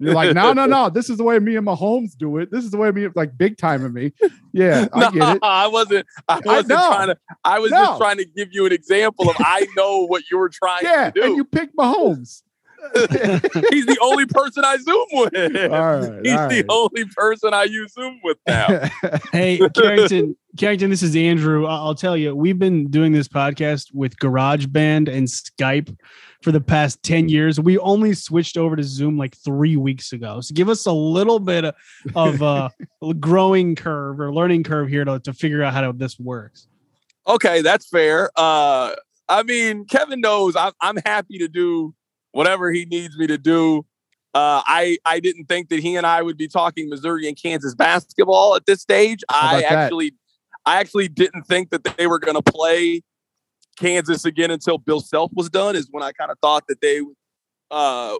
[0.00, 0.88] You're like, no, no, no.
[0.90, 2.52] This is the way me and Mahomes do it.
[2.52, 4.12] This is the way me like big time of me.
[4.52, 5.38] Yeah, I get it.
[5.42, 6.06] I wasn't.
[6.28, 6.86] I wasn't know.
[6.88, 7.18] trying to.
[7.44, 7.78] I was No.
[7.84, 11.10] just trying to give you an example of I know what you were trying Yeah,
[11.10, 11.36] to and do.
[11.36, 12.42] you pick Mahomes.
[13.70, 15.34] He's the only person I Zoom with.
[15.72, 16.64] All right, He's all the right.
[16.68, 18.88] only person I use Zoom with now.
[19.32, 21.66] Hey, Carrington, Carrington, this is Andrew.
[21.66, 25.94] I- I'll tell you, we've been doing this podcast with GarageBand and Skype
[26.42, 27.58] for the past 10 years.
[27.60, 30.40] We only switched over to Zoom like three weeks ago.
[30.40, 31.74] So give us a little bit of,
[32.14, 32.68] of uh,
[33.20, 36.68] growing curve or learning curve here to, to figure out how this works.
[37.26, 38.30] okay, that's fair.
[38.36, 38.94] Uh,
[39.28, 41.92] I mean, Kevin knows I'm, I'm happy to do
[42.32, 43.84] whatever he needs me to do.
[44.34, 47.74] Uh, I I didn't think that he and I would be talking Missouri and Kansas
[47.74, 49.20] basketball at this stage.
[49.28, 49.78] I about that?
[49.78, 50.14] actually
[50.66, 53.02] I actually didn't think that they were going to play
[53.78, 55.76] Kansas again until Bill Self was done.
[55.76, 57.00] Is when I kind of thought that they.
[57.70, 58.16] Uh,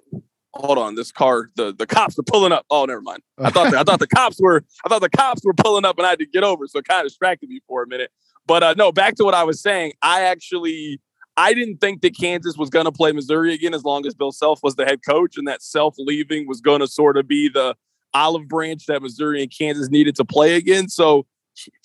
[0.54, 2.64] hold on, this car the the cops are pulling up.
[2.70, 3.22] Oh, never mind.
[3.38, 6.06] I thought I thought the cops were I thought the cops were pulling up and
[6.06, 8.10] I had to get over, so it kind of distracted me for a minute.
[8.46, 9.92] But uh, no, back to what I was saying.
[10.02, 11.00] I actually
[11.38, 14.32] I didn't think that Kansas was going to play Missouri again as long as Bill
[14.32, 17.48] Self was the head coach, and that Self leaving was going to sort of be
[17.48, 17.76] the
[18.12, 20.88] olive branch that Missouri and Kansas needed to play again.
[20.88, 21.26] So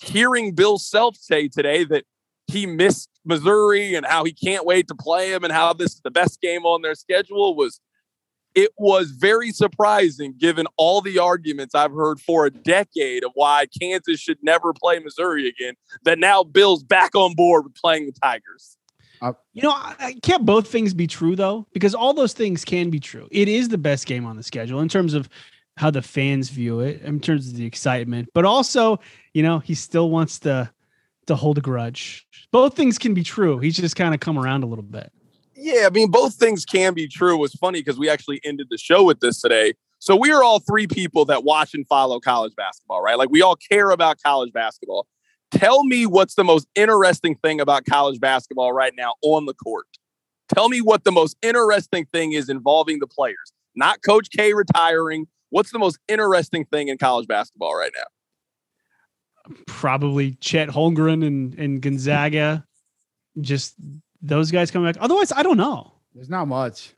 [0.02, 2.04] hearing Bill Self say today that
[2.48, 6.00] he missed Missouri and how he can't wait to play him and how this is
[6.00, 7.80] the best game on their schedule was
[8.56, 13.66] it was very surprising given all the arguments I've heard for a decade of why
[13.80, 15.74] Kansas should never play Missouri again
[16.04, 18.76] that now Bill's back on board with playing the Tigers.
[19.22, 21.66] Uh, you know, I, I- can't both things be true though?
[21.72, 23.28] Because all those things can be true.
[23.30, 25.28] It is the best game on the schedule in terms of
[25.76, 29.00] how the fans view it, in terms of the excitement, but also,
[29.32, 30.70] you know, he still wants to
[31.26, 32.26] to hold a grudge.
[32.52, 33.58] Both things can be true.
[33.58, 35.10] He's just kind of come around a little bit.
[35.56, 37.34] Yeah, I mean, both things can be true.
[37.34, 39.72] It was funny because we actually ended the show with this today.
[39.98, 43.16] So we are all three people that watch and follow college basketball, right?
[43.16, 45.06] Like we all care about college basketball.
[45.54, 49.86] Tell me what's the most interesting thing about college basketball right now on the court.
[50.52, 55.26] Tell me what the most interesting thing is involving the players, not Coach K retiring.
[55.50, 59.54] What's the most interesting thing in college basketball right now?
[59.66, 62.66] Probably Chet Holmgren and, and Gonzaga.
[63.40, 63.76] Just
[64.20, 65.00] those guys coming back.
[65.00, 65.92] Otherwise, I don't know.
[66.14, 66.94] There's not much.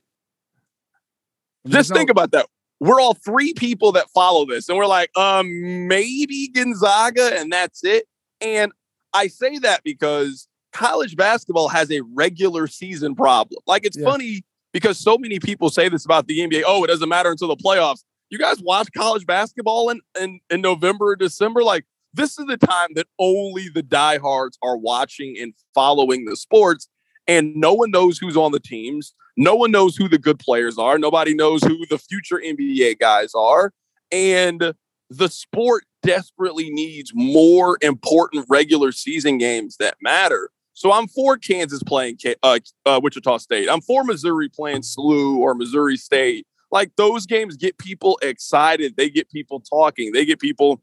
[1.64, 2.46] There's Just no- think about that.
[2.80, 7.82] We're all three people that follow this, and we're like, um, maybe Gonzaga, and that's
[7.84, 8.06] it.
[8.40, 8.72] And
[9.12, 13.60] I say that because college basketball has a regular season problem.
[13.66, 14.04] Like it's Yeah.
[14.10, 16.62] funny because so many people say this about the NBA.
[16.66, 18.04] Oh, it doesn't matter until the playoffs.
[18.28, 21.62] You guys watch college basketball in, in, in November or December?
[21.62, 26.88] Like this is the time that only the diehards are watching and following the sports.
[27.28, 29.14] And no one knows who's on the teams.
[29.36, 30.98] No one knows who the good players are.
[30.98, 33.72] Nobody knows who the future NBA guys are.
[34.12, 34.72] And
[35.10, 40.50] the sport desperately needs more important regular season games that matter.
[40.72, 43.68] So I'm for Kansas playing uh, uh, Wichita State.
[43.70, 46.46] I'm for Missouri playing SLU or Missouri State.
[46.70, 48.96] Like those games get people excited.
[48.96, 50.12] They get people talking.
[50.12, 50.82] They get people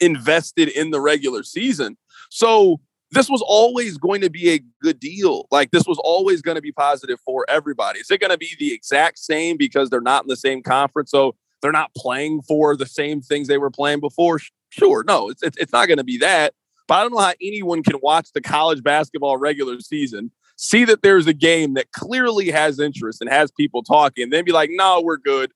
[0.00, 1.98] invested in the regular season.
[2.30, 2.80] So
[3.10, 5.46] this was always going to be a good deal.
[5.50, 8.00] Like this was always going to be positive for everybody.
[8.00, 11.10] Is it going to be the exact same because they're not in the same conference?
[11.10, 14.40] So they're not playing for the same things they were playing before.
[14.70, 16.54] Sure, no, it's it's, it's not going to be that.
[16.88, 21.02] But I don't know how anyone can watch the college basketball regular season, see that
[21.02, 24.70] there's a game that clearly has interest and has people talking, and then be like,
[24.72, 25.52] "No, we're good."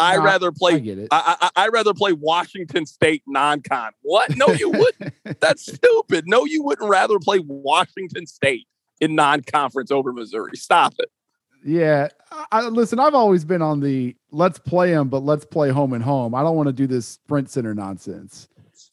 [0.00, 0.80] I'd No, rather I play.
[0.80, 1.08] get it.
[1.12, 3.92] I, I, I'd rather play Washington State non-con.
[4.02, 4.36] What?
[4.36, 5.14] No, you wouldn't.
[5.40, 6.24] That's stupid.
[6.26, 8.66] No, you wouldn't rather play Washington State
[9.00, 10.56] in non-conference over Missouri.
[10.56, 11.10] Stop it.
[11.64, 12.98] Yeah, I, I- listen.
[12.98, 16.34] I've always been on the let's play them, but let's play home and home.
[16.34, 18.48] I don't want to do this Sprint Center nonsense.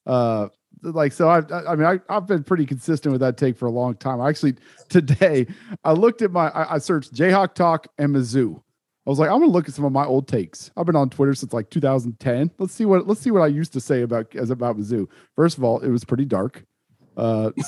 [0.05, 0.47] Uh,
[0.83, 1.27] like so.
[1.27, 4.21] I, I mean, I, I've been pretty consistent with that take for a long time.
[4.21, 4.55] Actually,
[4.89, 5.47] today
[5.83, 8.61] I looked at my, I, I searched Jayhawk Talk and Mizzou.
[9.05, 10.69] I was like, I'm gonna look at some of my old takes.
[10.77, 12.51] I've been on Twitter since like 2010.
[12.59, 15.07] Let's see what let's see what I used to say about as about Mizzou.
[15.35, 16.63] First of all, it was pretty dark.
[17.17, 17.51] Uh,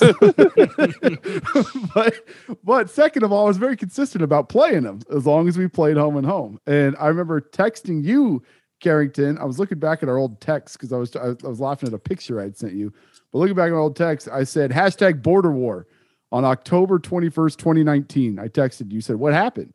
[1.94, 2.14] but
[2.64, 5.68] but second of all, I was very consistent about playing them as long as we
[5.68, 6.60] played home and home.
[6.66, 8.42] And I remember texting you,
[8.80, 9.38] Carrington.
[9.38, 11.94] I was looking back at our old text because I was I was laughing at
[11.94, 12.92] a picture I'd sent you.
[13.32, 15.86] But looking back at our old text, I said hashtag border war
[16.34, 18.38] on October 21st, 2019.
[18.40, 19.72] I texted you, said, What happened?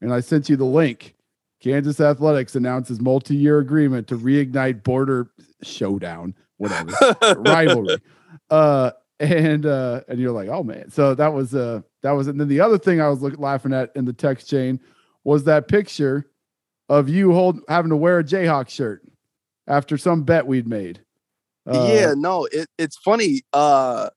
[0.00, 1.14] And I sent you the link.
[1.62, 5.30] Kansas Athletics announces multi-year agreement to reignite border
[5.62, 6.92] showdown, whatever
[7.38, 7.96] rivalry.
[8.50, 10.90] Uh, and uh, and you're like, oh man.
[10.90, 13.72] So that was uh that was and then the other thing I was looking laughing
[13.72, 14.80] at in the text chain
[15.22, 16.28] was that picture
[16.88, 19.02] of you hold having to wear a Jayhawk shirt
[19.66, 21.00] after some bet we'd made.
[21.66, 23.42] Uh, yeah, no, it, it's funny.
[23.52, 24.10] Uh,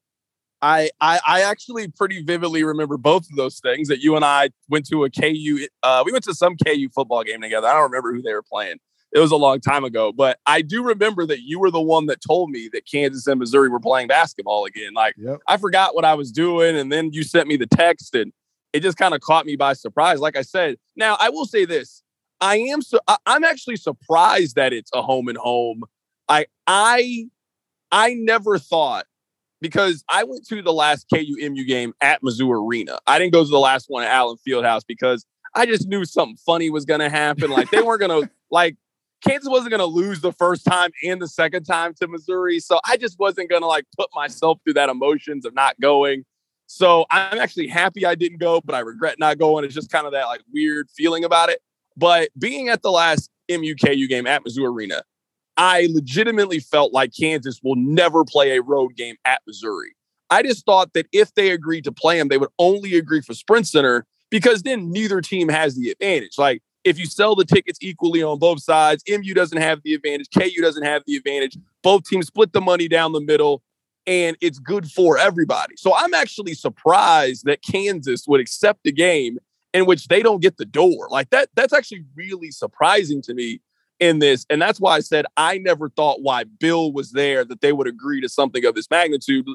[0.62, 4.50] I, I I actually pretty vividly remember both of those things that you and I
[4.68, 5.66] went to a KU.
[5.84, 7.68] Uh, we went to some KU football game together.
[7.68, 8.78] I don't remember who they were playing.
[9.14, 12.08] It was a long time ago, but I do remember that you were the one
[12.08, 14.94] that told me that Kansas and Missouri were playing basketball again.
[14.94, 15.40] Like Yep.
[15.48, 18.34] I forgot what I was doing, and then you sent me the text, and
[18.74, 20.20] it just kind of caught me by surprise.
[20.20, 22.04] Like I said, now I will say this:
[22.42, 25.84] I am so I, I'm actually surprised that it's a home and home.
[26.28, 27.28] I I
[27.92, 29.06] I never thought
[29.62, 33.00] because I went to the last KUMU game at Mizzou Arena.
[33.08, 36.38] I didn't go to the last one at Allen Fieldhouse because I just knew something
[36.38, 37.50] funny was going to happen.
[37.50, 38.76] Like they weren't going to like
[39.26, 42.60] Kansas wasn't going to lose the first time and the second time to Missouri.
[42.60, 46.24] So I just wasn't going to like put myself through that emotions of not going.
[46.68, 49.64] So I'm actually happy I didn't go, but I regret not going.
[49.66, 51.62] It's just kind of that like weird feeling about it.
[51.96, 55.02] But being at the last MUKU game at Missouri Arena,
[55.56, 59.96] I legitimately felt like Kansas will never play a road game at Missouri.
[60.30, 63.34] I just thought that if they agreed to play them, they would only agree for
[63.34, 66.38] Sprint Center because then neither team has the advantage.
[66.38, 70.28] Like if you sell the tickets equally on both sides, MU doesn't have the advantage,
[70.34, 71.58] KU doesn't have the advantage.
[71.84, 73.62] Both teams split the money down the middle
[74.06, 75.76] and it's good for everybody.
[75.76, 79.38] So I'm actually surprised that Kansas would accept a game
[79.74, 81.10] in which they don't get the door.
[81.12, 83.60] Like that that's actually really surprising to me
[84.00, 87.60] in this and that's why I said I never thought why Bill was there that
[87.60, 89.46] they would agree to something of this magnitude.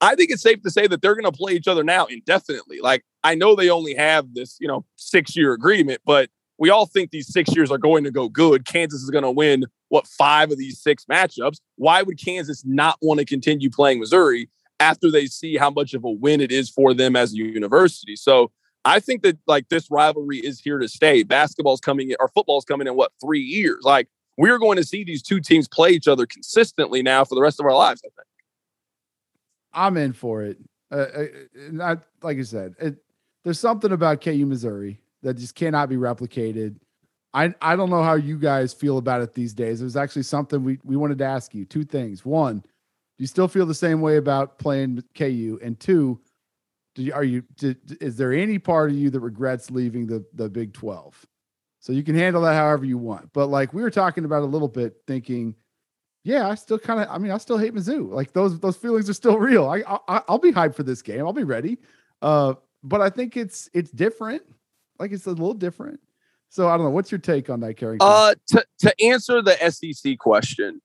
[0.00, 2.78] I think it's safe to say that they're going to play each other now indefinitely.
[2.80, 6.28] Like I know they only have this, you know, 6-year agreement, but
[6.62, 8.64] we all think these 6 years are going to go good.
[8.64, 11.56] Kansas is going to win what 5 of these 6 matchups.
[11.74, 14.48] Why would Kansas not want to continue playing Missouri
[14.78, 18.14] after they see how much of a win it is for them as a university?
[18.14, 18.52] So
[18.84, 21.24] I think that like this rivalry is here to stay.
[21.24, 23.80] Basketball's coming in, or football's coming in what three years?
[23.82, 24.06] Like
[24.36, 27.58] we're going to see these two teams play each other consistently now for the rest
[27.58, 28.02] of our lives.
[28.04, 28.28] I think.
[29.72, 30.58] I'm in for it.
[30.92, 31.24] Uh, uh,
[31.72, 32.98] not like I said, it,
[33.42, 36.76] there's something about KU Missouri that just cannot be replicated.
[37.34, 39.80] I I don't know how you guys feel about it these days.
[39.80, 41.64] It was actually something we we wanted to ask you.
[41.64, 42.24] Two things.
[42.24, 42.68] One, do
[43.18, 45.58] you still feel the same way about playing KU?
[45.62, 46.20] And two,
[46.94, 47.42] do you, are you
[48.00, 51.26] is there any part of you that regrets leaving the the Big 12?
[51.80, 53.32] So you can handle that however you want.
[53.32, 55.56] But like we were talking about a little bit thinking
[56.24, 57.08] yeah, I still kind of.
[57.10, 58.10] I mean, I still hate Mizzou.
[58.10, 59.68] Like those those feelings are still real.
[59.68, 61.20] I, I I'll be hyped for this game.
[61.20, 61.78] I'll be ready.
[62.20, 62.54] Uh,
[62.84, 64.42] but I think it's it's different.
[65.02, 65.98] Like it's a little different.
[66.48, 66.90] So I don't know.
[66.90, 68.06] What's your take on that, Carrington?
[68.08, 70.80] Uh, to to answer the SEC question,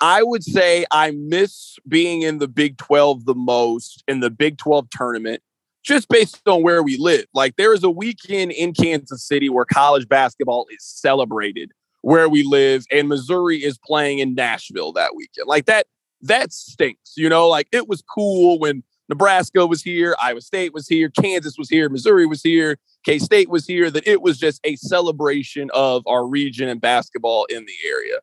[0.00, 4.58] I would say I miss being in the Big Twelve the most in the Big
[4.58, 5.40] Twelve tournament,
[5.84, 7.26] just based on where we live.
[7.32, 12.42] Like there is a weekend in Kansas City where college basketball is celebrated where we
[12.42, 15.46] live and Missouri is playing in Nashville that weekend.
[15.46, 15.86] Like that
[16.22, 17.48] that stinks, you know?
[17.48, 21.88] Like it was cool when Nebraska was here, Iowa State was here, Kansas was here,
[21.88, 26.68] Missouri was here, K-State was here that it was just a celebration of our region
[26.68, 28.18] and basketball in the area.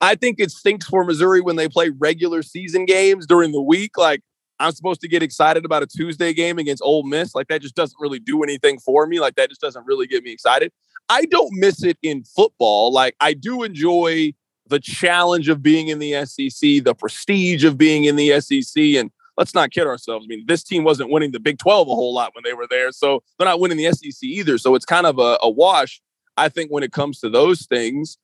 [0.00, 3.96] I think it stinks for Missouri when they play regular season games during the week
[3.96, 4.20] like
[4.60, 7.34] I'm supposed to get excited about a Tuesday game against Ole Miss.
[7.34, 9.20] Like that just doesn't really do anything for me.
[9.20, 10.72] Like that just doesn't really get me excited.
[11.08, 12.92] I don't miss it in football.
[12.92, 14.32] Like I do enjoy
[14.68, 18.82] the challenge of being in the SEC, the prestige of being in the SEC.
[18.94, 20.26] And let's not kid ourselves.
[20.26, 22.66] I mean, this team wasn't winning the Big 12 a whole lot when they were
[22.68, 22.92] there.
[22.92, 24.58] So they're not winning the SEC either.
[24.58, 26.00] So it's kind of a, a wash,
[26.36, 28.18] I think, when it comes to those things.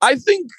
[0.00, 0.50] I think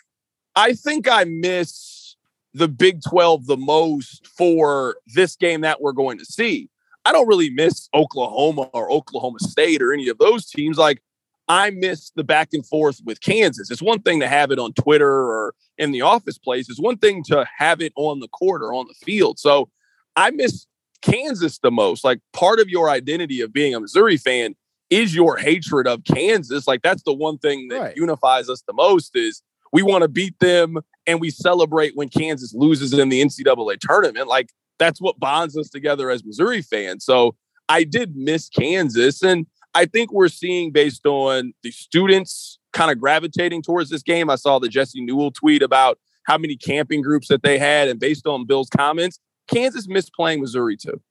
[0.55, 2.15] I think I miss
[2.53, 6.69] the Big 12 the most for this game that we're going to see.
[7.05, 10.77] I don't really miss Oklahoma or Oklahoma State or any of those teams.
[10.77, 11.01] Like
[11.47, 13.69] I miss the back and forth with Kansas.
[13.69, 16.69] It's one thing to have it on Twitter or in the office place.
[16.69, 19.39] It's one thing to have it on the court or on the field.
[19.39, 19.69] So
[20.15, 20.65] I miss
[21.01, 22.03] Kansas the most.
[22.03, 24.55] Like part of your identity of being a Missouri fan
[24.89, 26.67] is your hatred of Kansas.
[26.67, 27.97] Like that's the one thing that Right.
[27.97, 29.41] unifies us the most is
[29.71, 34.27] we want to beat them and we celebrate when Kansas loses in the NCAA tournament.
[34.27, 34.49] Like
[34.79, 37.03] that's what bonds us together as Missouri fans.
[37.05, 37.35] So
[37.69, 39.23] I did miss Kansas.
[39.23, 44.29] And I think we're seeing based on the students kind of gravitating towards this game.
[44.29, 47.87] I saw the Jesse Newell tweet about how many camping groups that they had.
[47.87, 51.01] And based on Bill's comments, Kansas missed playing Missouri too.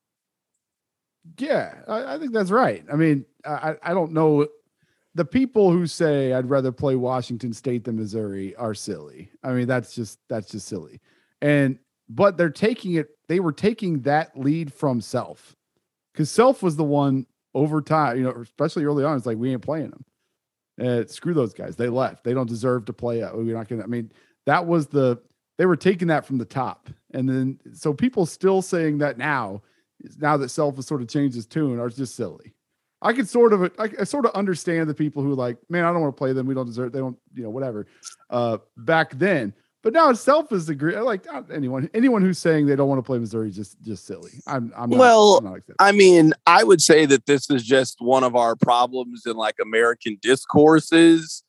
[1.38, 2.84] Yeah, I, I think that's right.
[2.92, 4.46] I mean, I, I don't know.
[5.14, 9.30] The people who say I'd rather play Washington State than Missouri are silly.
[9.44, 11.00] I mean, that's just that's just silly.
[11.40, 11.78] And
[12.08, 13.08] but they're taking it.
[13.28, 15.54] They were taking that lead from Self
[16.12, 18.16] because Self was the one over time.
[18.16, 19.16] You know, especially early on.
[19.16, 20.04] It's like we ain't playing them.
[20.80, 21.76] Uh, screw those guys.
[21.76, 22.24] They left.
[22.24, 23.22] They don't deserve to play.
[23.22, 23.84] uh, We're not gonna.
[23.84, 24.10] I mean,
[24.46, 25.20] that was the.
[25.58, 29.62] They were taking that from the top, and then so people still saying that now
[30.18, 32.54] now that self has sort of changed his tune are just silly.
[33.00, 35.84] I could sort of I, I sort of understand the people who are like, man,
[35.84, 36.46] I don't want to play them.
[36.46, 36.92] We don't deserve.
[36.92, 37.86] They don't, you know, whatever.
[38.30, 39.52] Uh, back then,
[39.82, 40.96] but now self is agree.
[40.96, 44.06] Like not anyone, anyone who's saying they don't want to play Missouri is just just
[44.06, 44.30] silly.
[44.46, 45.62] I'm, I'm not, Well, I'm.
[45.80, 49.56] I mean, I would say that this is just one of our problems in like
[49.60, 51.42] American discourses.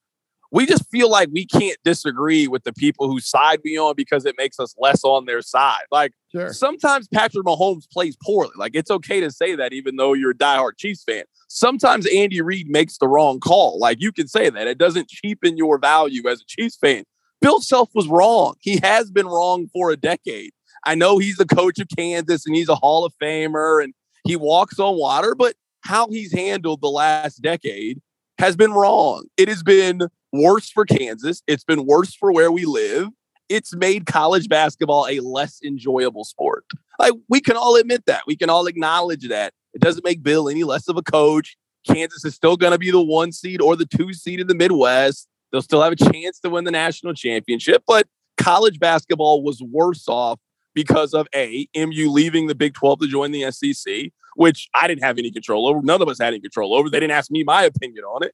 [0.53, 4.23] We just feel like we can't disagree with the people who side we on because
[4.23, 5.81] it makes us less on their side.
[5.91, 6.53] Like sure.
[6.53, 8.51] sometimes Patrick Mahomes plays poorly.
[8.55, 11.23] Like it's okay to say that even though you're a diehard Chiefs fan.
[11.49, 13.79] Sometimes Andy Reid makes the wrong call.
[13.79, 14.67] Like you can say that.
[14.67, 17.03] It doesn't cheapen your value as a Chiefs fan.
[17.41, 18.53] Bill Self was wrong.
[18.61, 20.51] He has been wrong for a decade.
[20.85, 24.35] I know he's the coach of Kansas and he's a Hall of Famer and he
[24.35, 27.99] walks on water, but how he's handled the last decade
[28.37, 29.25] has been wrong.
[29.35, 30.01] It has been
[30.33, 31.41] worse for Kansas.
[31.47, 33.09] It's been worse for where we live.
[33.47, 36.65] It's made college basketball a less enjoyable sport.
[36.99, 38.23] Like we can all admit that.
[38.27, 39.53] We can all acknowledge that.
[39.73, 41.55] It doesn't make Bill any less of a coach.
[41.87, 44.55] Kansas is still going to be the one seed or the two seed in the
[44.55, 45.27] Midwest.
[45.51, 48.07] They'll still have a chance to win the national championship, but
[48.37, 50.39] college basketball was worse off
[50.73, 55.03] because of a MU leaving the Big 12 to join the SEC, which I didn't
[55.03, 55.81] have any control over.
[55.83, 56.89] None of us had any control over.
[56.89, 58.33] They didn't ask me my opinion on it.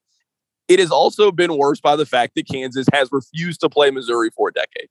[0.69, 4.29] It has also been worse by the fact that Kansas has refused to play Missouri
[4.29, 4.87] for a decade.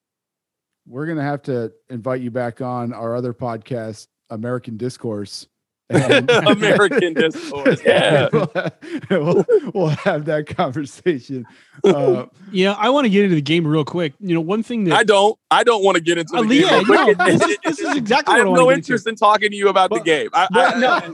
[0.87, 5.47] We're gonna have to invite you back on our other podcast, American Discourse.
[5.91, 8.29] And- American Discourse, yeah.
[9.11, 11.47] we'll, we'll have that conversation.
[11.85, 14.15] Uh, Yeah, I want to get into the game real quick.
[14.21, 15.39] You know, one thing that I don't.
[15.51, 16.63] I don't want to get into the game.
[16.63, 19.07] yeah, no, this is- this is exactly I what have I wanna no get interest
[19.07, 20.29] in talking to you about the game.
[20.35, 21.09] I, but I,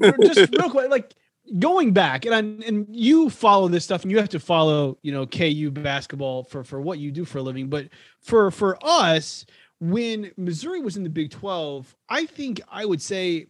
[0.00, 0.22] no.
[0.32, 1.12] just real quick, like
[1.58, 5.12] going back, and I'm, and you follow this stuff, and you have to follow, you
[5.12, 7.68] know, KU basketball for for what you do for a living.
[7.68, 7.88] But
[8.20, 9.46] for for us,
[9.80, 13.46] when Missouri was in the Big Twelve, I think I would say,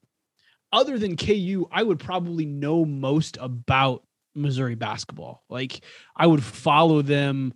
[0.72, 5.45] other than KU, I would probably know most about Missouri basketball.
[5.49, 5.80] Like
[6.16, 7.55] I would follow them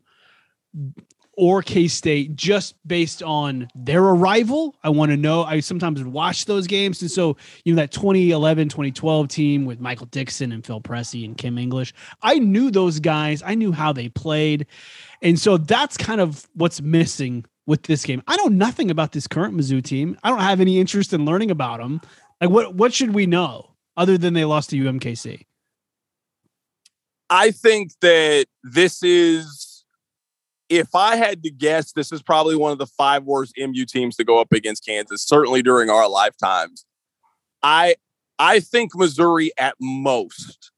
[1.39, 4.75] or K State just based on their arrival.
[4.83, 5.45] I want to know.
[5.45, 7.01] I sometimes watch those games.
[7.01, 11.39] And so, you know, that 2011, 2012 team with Michael Dixon and Phil Pressey and
[11.39, 13.41] Kim English, I knew those guys.
[13.47, 14.67] I knew how they played.
[15.23, 18.21] And so that's kind of what's missing with this game.
[18.27, 20.19] I know nothing about this current Mizzou team.
[20.25, 22.01] I don't have any interest in learning about them.
[22.41, 25.45] Like, what, what should we know other than they lost to UMKC?
[27.31, 29.68] I think that this is,
[30.69, 34.17] if I had to guess, this is probably one of the five worst MU teams
[34.17, 36.85] to go up against Kansas, certainly during our lifetimes.
[37.63, 37.97] I
[38.39, 40.71] I think Missouri at most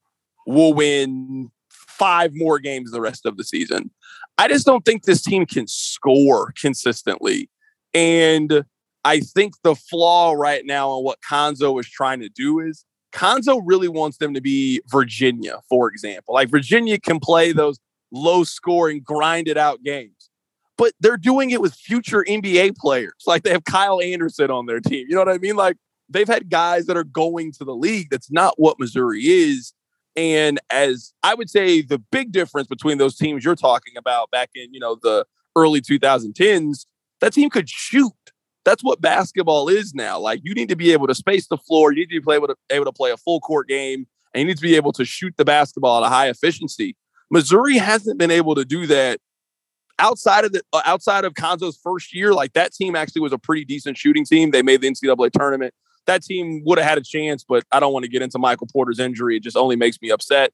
[0.46, 3.90] will win five more games the rest of the season.
[4.38, 7.50] I just don't think this team can score consistently.
[7.92, 8.64] And
[9.04, 13.60] I think the flaw right now on what Cuonzo is trying to do is Cuonzo
[13.64, 16.34] really wants them to be Virginia, for example.
[16.34, 17.78] Like Virginia can play those
[18.12, 20.30] low scoring, grinded out games,
[20.76, 23.24] but they're doing it with future NBA players.
[23.26, 25.06] Like they have Kyle Anderson on their team.
[25.08, 25.56] You know what I mean?
[25.56, 25.76] Like
[26.08, 28.08] they've had guys that are going to the league.
[28.10, 29.72] That's not what Missouri is.
[30.16, 34.50] And as I would say, the big difference between those teams you're talking about back
[34.54, 35.24] in, you know, the
[35.56, 36.86] early 2010s,
[37.20, 38.12] that team could shoot.
[38.64, 40.18] That's what basketball is now.
[40.18, 41.92] Like you need to be able to space the floor.
[41.92, 44.46] You need to be able to, able to play a full court game, and you
[44.46, 46.96] need to be able to shoot the basketball at a high efficiency.
[47.30, 49.20] Missouri hasn't been able to do that
[49.98, 52.32] outside of the uh, outside of Cuonzo's first year.
[52.32, 54.50] Like that team actually was a pretty decent shooting team.
[54.50, 55.74] They made the NCAA tournament.
[56.06, 58.66] That team would have had a chance, but I don't want to get into Michael
[58.72, 59.36] Porter's injury.
[59.36, 60.52] It just only makes me upset.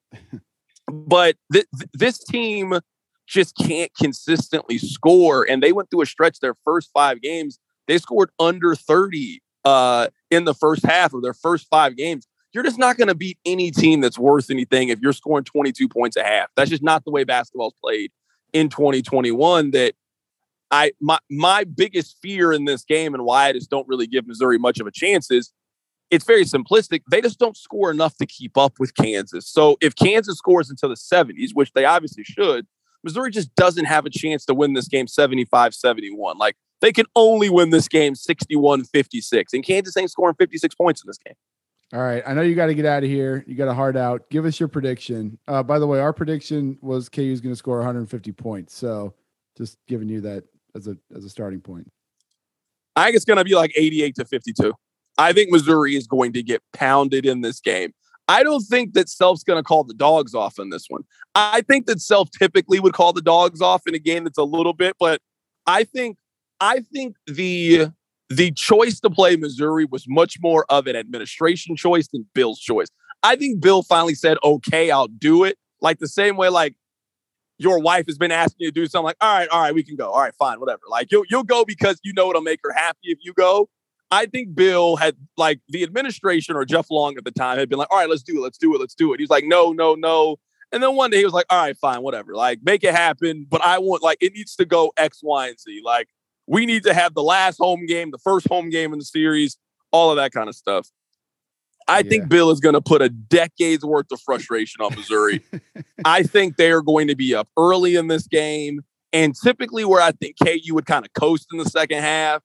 [0.92, 2.78] but th- th- this team
[3.26, 5.48] just can't consistently score.
[5.48, 7.58] And they went through a stretch their first five games.
[7.86, 12.26] They scored under 30 uh, in the first half of their first five games.
[12.52, 15.88] You're just not going to beat any team that's worth anything if you're scoring 22
[15.88, 16.48] points a half.
[16.56, 18.12] That's just not the way basketball's played
[18.52, 19.72] in 2021.
[19.72, 19.94] That
[20.70, 24.26] I my my biggest fear in this game and why I just don't really give
[24.26, 25.52] Missouri much of a chance is
[26.10, 27.02] it's very simplistic.
[27.10, 29.48] They just don't score enough to keep up with Kansas.
[29.48, 32.66] So if Kansas scores into the 70s, which they obviously should,
[33.02, 36.38] Missouri just doesn't have a chance to win this game 75 71.
[36.38, 39.52] Like they can only win this game 61 56.
[39.52, 41.34] And Kansas ain't scoring 56 points in this game.
[41.92, 42.22] All right.
[42.26, 43.44] I know you got to get out of here.
[43.46, 44.28] You got a hard out.
[44.28, 45.38] Give us your prediction.
[45.46, 48.74] Uh, by the way, our prediction was KU is going to score 150 points.
[48.74, 49.14] So
[49.56, 51.90] just giving you that as a as a starting point.
[52.96, 54.72] I think it's going to be like 88 to 52.
[55.18, 57.92] I think Missouri is going to get pounded in this game.
[58.28, 61.04] I don't think that Self's going to call the dogs off in this one.
[61.34, 64.44] I think that Self typically would call the dogs off in a game that's a
[64.44, 65.20] little bit, but
[65.66, 66.16] I think
[66.60, 67.92] I think the
[68.28, 72.88] the choice to play Missouri was much more of an administration choice than Bill's choice.
[73.22, 76.74] I think Bill finally said, "Okay, I'll do it." Like the same way, like
[77.58, 79.06] your wife has been asking you to do something.
[79.06, 80.10] Like, all right, all right, we can go.
[80.10, 80.82] All right, fine, whatever.
[80.88, 83.68] Like you'll you'll go because you know it'll make her happy if you go.
[84.10, 87.78] I think Bill had like the administration or Jeff Long at the time had been
[87.78, 89.20] like, all right, let's do it, let's do it, let's do it.
[89.20, 90.36] He's like, no, no, no.
[90.72, 92.34] And then one day he was like, all right, fine, whatever.
[92.34, 93.46] Like, make it happen.
[93.48, 95.80] But I want like it needs to go X, Y, and Z.
[95.84, 96.08] Like,
[96.46, 99.56] we need to have the last home game, the first home game in the series,
[99.90, 100.88] all of that kind of stuff.
[101.88, 102.10] I Yeah.
[102.10, 105.44] think Bill is going to put a decade's worth of frustration on Missouri.
[106.04, 108.80] I think they are going to be up early in this game.
[109.12, 112.42] And typically, where I think KU would kind of coast in the second half,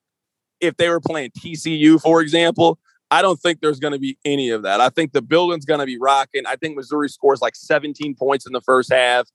[0.62, 2.78] if they were playing TCU, for example,
[3.10, 4.80] I don't think there's going to be any of that.
[4.80, 6.44] I think the building's going to be rocking.
[6.46, 9.28] I think Missouri scores like 17 points in the first half,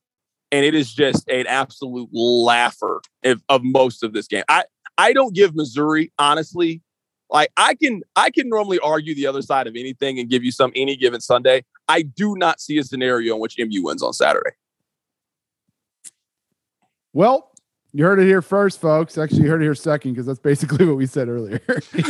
[0.53, 4.45] and it is just an absolute laugher of, of most of this game.
[4.49, 4.65] I
[4.99, 6.83] I don't give Missouri honestly.
[7.29, 10.53] Like I can I can normally argue the other side of anything and give you
[10.53, 11.65] some any given Sunday.
[11.89, 14.51] I do not see a scenario in which MU wins on Saturday.
[17.13, 17.51] Well,
[17.97, 19.17] you heard it here first, folks.
[19.17, 21.63] Actually, you heard it here second because that's basically what we said earlier.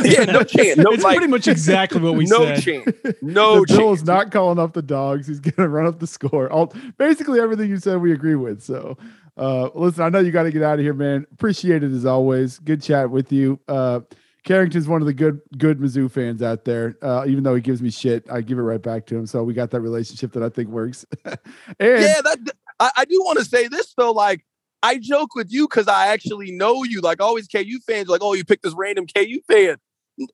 [0.03, 0.75] Yeah, no chance.
[0.75, 2.39] No it's like, pretty much exactly what we said.
[2.39, 2.61] no said.
[2.61, 2.85] chance.
[3.21, 4.01] No the Bill chance.
[4.01, 5.27] is not calling up the dogs.
[5.27, 6.51] He's going to run up the score.
[6.51, 8.61] All basically everything you said we agree with.
[8.61, 8.97] So,
[9.37, 11.25] uh, listen, I know you got to get out of here, man.
[11.31, 12.59] Appreciate it as always.
[12.59, 13.57] Good chat with you.
[13.69, 14.01] Uh,
[14.43, 16.97] Carrington's one of the good good Mizzou fans out there.
[17.01, 19.25] Uh, even though he gives me shit, I give it right back to him.
[19.25, 21.05] So we got that relationship that I think works.
[21.23, 21.37] and
[21.79, 22.39] yeah, that
[22.77, 24.11] I, I do want to say this though.
[24.11, 24.43] Like,
[24.83, 27.01] I joke with you because I actually know you.
[27.01, 29.77] Like, always KU fans, like, oh, you picked this random KU fan.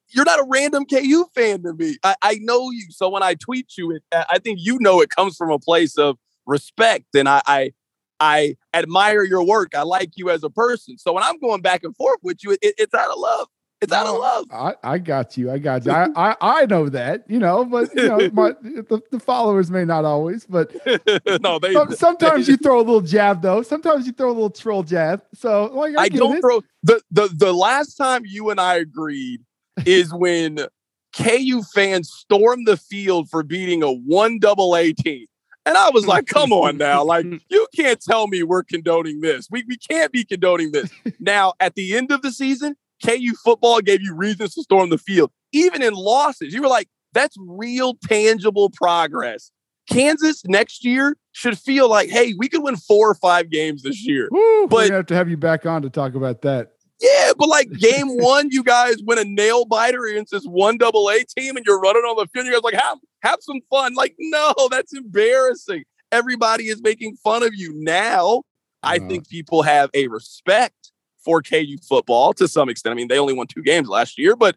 [0.10, 1.98] You're not a random KU fan to me.
[2.04, 2.86] I, I know you.
[2.90, 5.98] So when I tweet you, it, I think you know it comes from a place
[5.98, 7.72] of respect, and I, I
[8.20, 9.76] I admire your work.
[9.76, 10.98] I like you as a person.
[10.98, 13.48] So when I'm going back and forth with you, it, it's out of love.
[13.84, 14.46] It's out of love.
[14.50, 15.52] I, I got you.
[15.52, 15.92] I got you.
[15.92, 19.84] I, I, I know that, you know, but you know, my, the, the followers may
[19.84, 20.74] not always, but
[21.42, 21.74] no, they.
[21.74, 23.62] some, sometimes you throw a little jab though.
[23.62, 25.22] Sometimes you throw a little troll jab.
[25.34, 26.42] So like, I, I don't it.
[26.42, 29.42] throw the, the the last time you and I agreed
[29.86, 30.66] is when
[31.14, 35.26] KU fans stormed the field for beating a one double A team.
[35.66, 37.06] And I was like, come on now.
[37.06, 39.48] Like, you can't tell me we're condoning this.
[39.50, 40.90] We, we can't be condoning this.
[41.22, 44.98] Now, at the end of the season, KU football gave you reasons to storm the
[44.98, 45.32] field.
[45.52, 49.52] Even in losses, you were like, that's real, tangible progress.
[49.90, 54.06] Kansas next year should feel like, hey, we could win four or five games this
[54.06, 54.30] year.
[54.32, 56.72] Woo, but- we're have to have you back on to talk about that.
[57.02, 61.10] Yeah, but like game one, you guys win a nail biter against this one double
[61.10, 62.46] A team, and you're running on the field.
[62.46, 63.94] You guys like have have some fun.
[63.96, 65.84] Like, no, that's embarrassing.
[66.12, 68.44] Everybody is making fun of you now.
[68.84, 70.83] I think people have a respect
[71.24, 72.92] for KU football to some extent.
[72.92, 74.56] I mean, they only won two games last year, but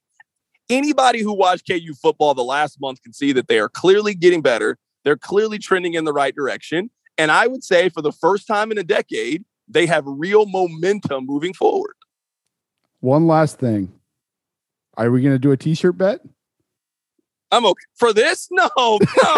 [0.68, 4.42] anybody who watched KU football the last month can see that they are clearly getting
[4.42, 4.78] better.
[5.04, 6.90] They're clearly trending in the right direction.
[7.18, 11.26] And I would say for the first time in a decade, they have real momentum
[11.26, 11.94] moving forward.
[13.00, 13.92] One last thing.
[14.96, 16.20] Are we gonna do a t-shirt bet?
[17.50, 18.48] I'm okay for this.
[18.50, 18.68] No,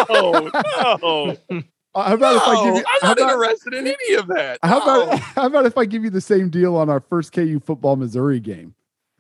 [0.08, 0.50] no,
[1.02, 1.36] no.
[1.98, 2.84] Uh, how about if I give you?
[3.02, 4.58] I'm not about, interested in any of that.
[4.62, 5.02] how No.
[5.02, 7.96] about how about if I give you the same deal on our first KU football
[7.96, 8.74] Missouri game?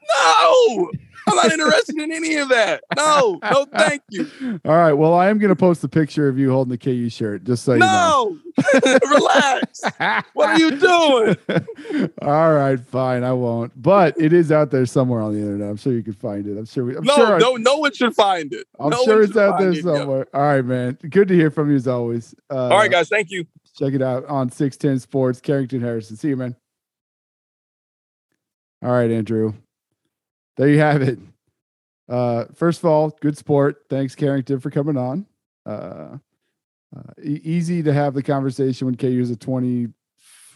[0.08, 0.44] no,
[0.76, 0.90] No,
[1.28, 2.82] I'm not interested in any of that.
[2.96, 4.28] No, no, thank you.
[4.64, 4.92] All right.
[4.92, 7.64] Well, I am going to post a picture of you holding the KU shirt, just
[7.64, 8.38] so you know.
[8.74, 9.82] No, relax.
[10.34, 11.36] What are you doing?
[12.22, 13.22] All right, fine.
[13.24, 13.72] I won't.
[13.80, 15.68] But it is out there somewhere on the internet.
[15.70, 16.58] I'm sure you can find it.
[16.58, 16.84] I'm sure.
[16.84, 17.34] We, I'm No, sure.
[17.36, 18.66] I- no, no one should find it.
[18.80, 19.82] I'm No sure it's out there it.
[19.82, 20.26] Somewhere.
[20.34, 20.98] All right, man.
[21.08, 22.34] Good to hear from you as always.
[22.50, 23.08] Uh, All right, guys.
[23.08, 23.44] Thank you.
[23.76, 26.16] Check it out on 610 Sports, Carrington Harrison.
[26.16, 26.56] See you, man.
[28.82, 29.54] All right, Andrew.
[30.58, 31.18] There you have it.
[32.08, 33.84] Uh, first of all, good sport.
[33.88, 35.24] Thanks, Carrington, for coming on.
[35.64, 36.18] Uh,
[36.96, 39.88] uh, e- easy to have the conversation when KU is a 20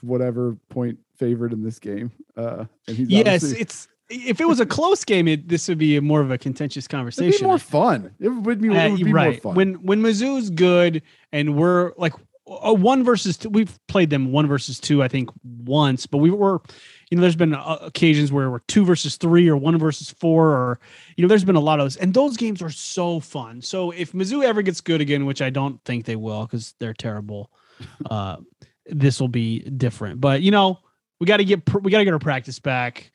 [0.01, 2.11] whatever point favorite in this game.
[2.37, 5.97] Uh, and he's Yes, it's if it was a close game, it, this would be
[5.97, 7.41] a more of a contentious it'd conversation.
[7.43, 8.11] be more fun.
[8.19, 9.41] It would be, it Uh, would be more right.
[9.43, 9.55] fun.
[9.55, 11.03] When when Mizzou's good
[11.33, 12.15] and we're like
[12.49, 15.31] a one versus two, we've played them one versus two, I think
[15.65, 16.61] once, but we were,
[17.13, 20.47] you know, there's been uh, occasions where we're two versus three or one versus four,
[20.47, 20.81] or
[21.15, 23.61] you know, there's been a lot of those, and those games are so fun.
[23.61, 26.95] So if Mizzou ever gets good again, which I don't think they will because they're
[26.95, 27.51] terrible,
[28.11, 28.39] uh,
[28.87, 30.23] this will be different.
[30.23, 30.79] But you know,
[31.21, 33.13] we got to get we got to get our practice back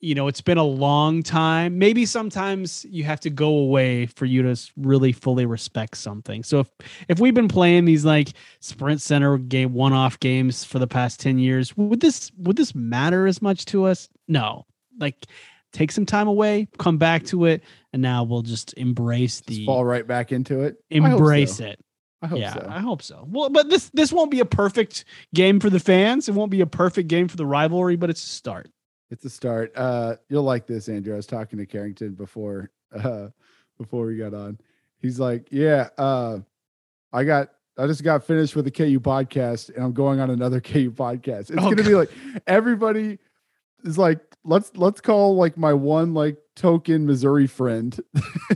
[0.00, 1.78] you know it's been a long time.
[1.78, 6.42] Maybe sometimes you have to go away for you to really fully respect something.
[6.42, 6.68] So if
[7.08, 11.38] if we've been playing these like sprint center game one-off games for the past 10
[11.38, 14.08] years would this would this matter as much to us?
[14.26, 14.66] No.
[14.98, 15.26] Like
[15.72, 17.62] take some time away come back to it
[17.92, 20.76] and now we'll just embrace Just the fall right back into it.
[20.90, 21.66] Embrace so.
[21.66, 21.80] it.
[22.22, 22.66] I hope yeah so.
[22.68, 23.26] i hope so.
[23.28, 25.04] Well but this this won't be a perfect
[25.34, 26.26] game for the fans.
[26.28, 28.70] It won't be a perfect game for the rivalry but it's a start
[29.10, 29.72] It's a start.
[29.74, 31.12] Uh, you'll like this, Andrew.
[31.12, 33.28] I was talking to Carrington before, uh,
[33.78, 34.58] before we got on.
[35.00, 36.38] He's like, "Yeah, uh,
[37.12, 40.60] I got, I just got finished with the KU podcast, and I'm going on another
[40.60, 41.50] KU podcast.
[41.50, 42.10] It's Oh, gonna be like
[42.46, 43.18] everybody
[43.84, 47.98] is like, let's let's call like my one like token Missouri friend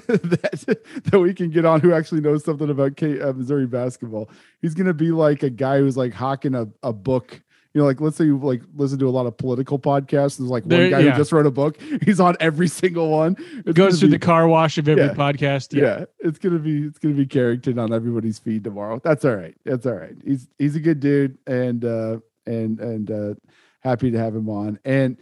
[0.07, 4.29] that that we can get on who actually knows something about K, uh, Missouri basketball.
[4.61, 7.41] He's gonna be like a guy who's like hawking a, a book
[7.75, 10.39] you know, like let's say you like listen to a lot of political podcasts.
[10.39, 11.11] There's like There- one guy yeah.
[11.11, 11.77] who just wrote a book.
[12.05, 13.37] He's on every single one.
[13.67, 15.15] It's goes through be- the car wash of every Yeah.
[15.15, 16.05] podcast Yeah.
[16.21, 19.01] it's gonna be it's gonna be Carrington on everybody's feed tomorrow.
[19.03, 19.57] That's all right.
[19.65, 20.15] That's all right.
[20.25, 23.35] He's he's a good dude and uh and and uh
[23.81, 24.79] happy to have him on.
[24.85, 25.17] And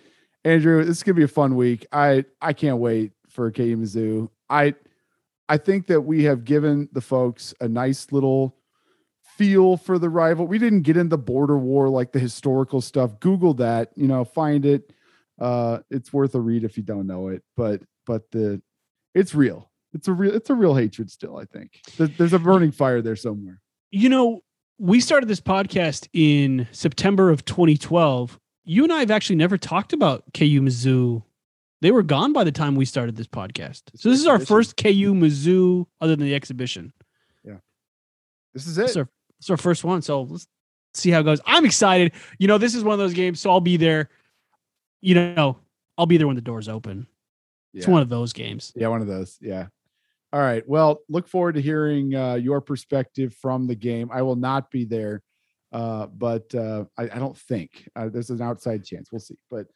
[0.45, 1.87] Andrew, this is gonna be a fun week.
[1.93, 4.29] I I can't wait for KU Mizzou.
[4.51, 4.75] I
[5.49, 8.57] I think that we have given the folks a nice little
[9.43, 10.47] feel for the rival.
[10.47, 13.19] We didn't get into border war like the historical stuff.
[13.21, 14.93] Google that, you know, find it.
[15.41, 17.43] Uh it's worth a read if you don't know it.
[17.57, 18.63] But but the
[19.15, 19.71] it's real.
[19.93, 21.81] It's a real it's a real hatred still, I think.
[21.97, 23.61] There's, there's a burning fire there somewhere.
[23.91, 24.43] You know,
[24.79, 28.39] we started this podcast in September of 2012.
[28.65, 31.23] You and I have actually never talked about KU Mizzou.
[31.81, 33.83] They were gone by the time we started this podcast.
[33.97, 36.93] So this is our first KU Mizzou other than the exhibition.
[37.45, 37.57] Yeah.
[38.55, 39.01] This is It's it.
[39.01, 39.09] our,
[39.43, 40.03] it's our first one.
[40.03, 40.47] So let's
[40.95, 41.41] see how it goes.
[41.45, 42.13] I'm excited.
[42.39, 43.41] You know, this is one of those games.
[43.41, 44.09] So I'll be there.
[45.01, 45.59] You know,
[45.99, 47.09] I'll be there when the doors open.
[47.75, 48.73] It's one of those games.
[48.77, 49.37] Yeah, one of those.
[49.41, 49.67] Yeah.
[50.33, 50.63] All right.
[50.69, 54.11] Well, look forward to hearing uh, your perspective from the game.
[54.13, 55.23] I will not be there,
[55.73, 59.11] uh, but uh, I, I don't think uh, there's an outside chance.
[59.11, 59.39] We'll see.
[59.51, 59.67] But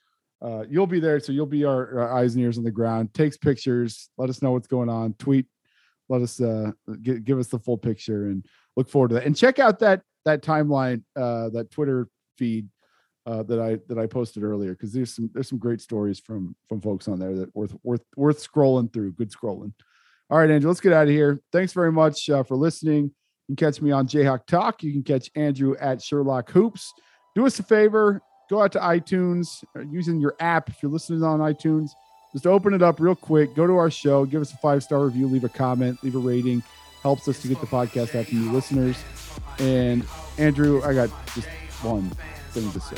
[0.40, 3.14] uh, you'll be there, so you'll be our, our eyes and ears on the ground.
[3.14, 4.10] Takes pictures.
[4.16, 5.14] Let us know what's going on.
[5.14, 5.46] Tweet.
[6.08, 6.70] Let us uh,
[7.02, 9.24] gi- give us the full picture and look forward to that.
[9.24, 12.68] And check out that that timeline, uh, that Twitter feed
[13.26, 16.54] uh, that I that I posted earlier because there's some there's some great stories from
[16.68, 19.12] from folks on there that worth worth worth scrolling through.
[19.12, 19.72] Good scrolling.
[20.30, 21.40] All right, Andrew, let's get out of here.
[21.52, 23.04] Thanks very much uh, for listening.
[23.48, 24.82] You can catch me on Jayhawk Talk.
[24.82, 26.92] You can catch Andrew at Sherlock Hoops.
[27.36, 28.20] Do us a favor,
[28.50, 30.68] go out to iTunes uh, using your app.
[30.68, 31.90] If you're listening on iTunes,
[32.32, 33.54] just open it up real quick.
[33.54, 36.18] Go to our show, give us a five star review, leave a comment, leave a
[36.18, 36.62] rating.
[37.02, 38.96] Helps us to get the podcast out to new listeners.
[39.58, 40.04] And
[40.38, 41.48] Andrew, I got just
[41.82, 42.10] one
[42.50, 42.96] thing to say.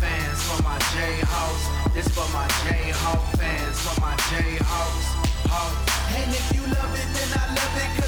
[0.00, 0.62] Fans, for
[1.94, 5.04] This for my Jayhawk fans, for my Jayhawks.
[5.50, 6.14] Hawks.
[6.14, 8.07] And if you love it, then I love it,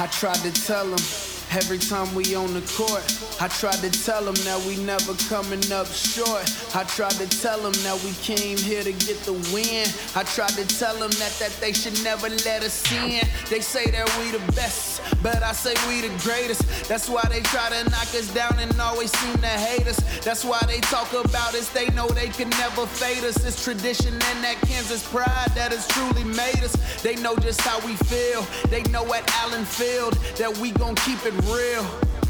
[0.00, 3.02] I tried to tell him Every time we on the court,
[3.40, 6.44] I tried to tell them that we never coming up short.
[6.74, 9.88] I tried to tell them that we came here to get the win.
[10.14, 13.26] I tried to tell them that, that they should never let us in.
[13.48, 16.62] They say that we the best, but I say we the greatest.
[16.86, 19.98] That's why they try to knock us down and always seem to hate us.
[20.20, 23.42] That's why they talk about us, they know they can never fade us.
[23.44, 26.76] It's tradition and that Kansas pride that has truly made us.
[27.02, 28.46] They know just how we feel.
[28.68, 31.86] They know at Allen Field that we gon' keep it real.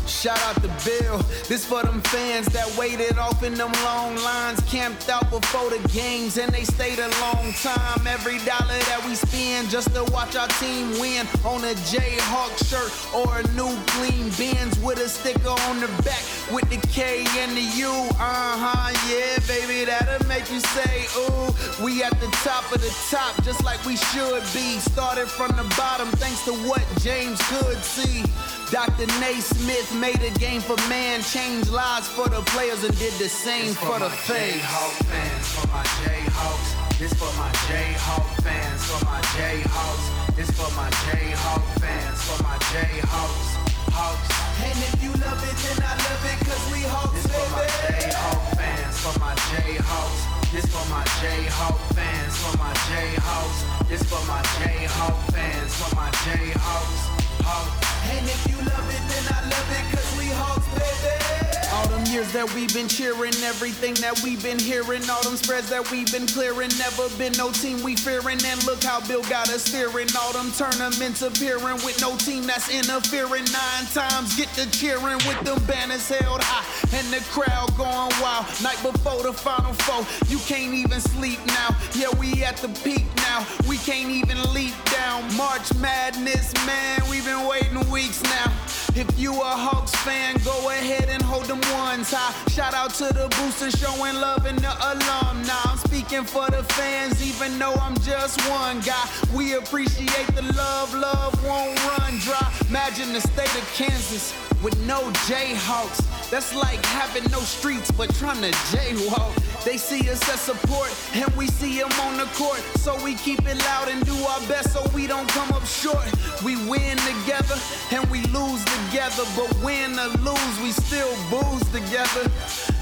[0.09, 1.19] Shout out to Bill.
[1.49, 5.87] This for them fans that waited off in them long lines, camped out before the
[5.93, 8.07] games, and they stayed a long time.
[8.07, 12.91] Every dollar that we spend just to watch our team win on a Jayhawk shirt
[13.15, 17.55] or a new clean Benz with a sticker on the back with the K and
[17.55, 17.93] the U.
[18.19, 21.85] Uh huh, yeah, baby, that'll make you say, ooh.
[21.85, 24.81] We at the top of the top, just like we should be.
[24.81, 28.25] Started from the bottom, thanks to what James could see.
[28.71, 29.07] Dr.
[29.19, 33.73] Naismith made a game for man, changed lives for the players, and did the same
[33.73, 34.61] This for the my fans.
[34.61, 36.99] Jayhawk fans, for my Jayhawks.
[36.99, 40.37] This for my Jayhawk fans, for my Jayhawks.
[40.37, 43.49] This for my Jayhawk fans, for my Jayhawks.
[43.89, 44.29] Hawks.
[44.61, 47.65] And if you love it, then I love it, cause we Hawks, This for my
[47.65, 48.13] baby.
[48.13, 50.21] Jayhawk fans, for my Jayhawks.
[50.53, 53.89] This for my Jayhawk fans, for my Jayhawks.
[53.89, 57.01] This for my Jayhawk fans, for my Jayhawks.
[57.49, 57.88] Hawks.
[58.05, 61.38] And if you love it, then I love it, cause we Hawks, baby.
[61.79, 65.71] All them years that we've been cheering, everything that we've been hearing, all them spreads
[65.71, 68.43] that we've been clearing, never been no team we fearing.
[68.45, 72.67] And look how Bill got us steering, all them tournaments appearing with no team that's
[72.67, 73.47] interfering.
[73.55, 76.67] Nine times get to cheering with them banners held high
[76.99, 78.47] and the crowd going wild.
[78.59, 81.79] Night before the final four, you can't even sleep now.
[81.95, 85.23] Yeah, we at the peak now, we can't even leap down.
[85.37, 88.51] March Madness, man, we've been waiting weeks now.
[88.95, 92.33] If you a Hawks fan, go ahead and hold them ones high.
[92.51, 95.53] Shout out to the boosters showing love and the alumni.
[95.65, 99.09] I'm speaking for the fans, even though I'm just one guy.
[99.35, 102.53] We appreciate the love, love won't run dry.
[102.69, 104.33] Imagine the state of Kansas
[104.63, 106.31] with no Jayhawks.
[106.31, 109.35] That's like having no streets but trying to jaywalk.
[109.65, 112.61] They see us as support and we see them on the court.
[112.77, 116.07] So we keep it loud and do our best so we don't come up short.
[116.45, 117.57] We win together
[117.93, 119.25] and we lose together.
[119.37, 122.29] But win or lose, we still booze together.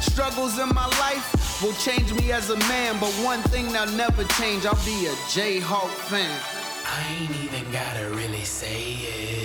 [0.00, 2.98] Struggles in my life will change me as a man.
[3.00, 6.40] But one thing that'll never change, I'll be a Jayhawk fan.
[6.88, 9.35] I ain't even gotta really say it.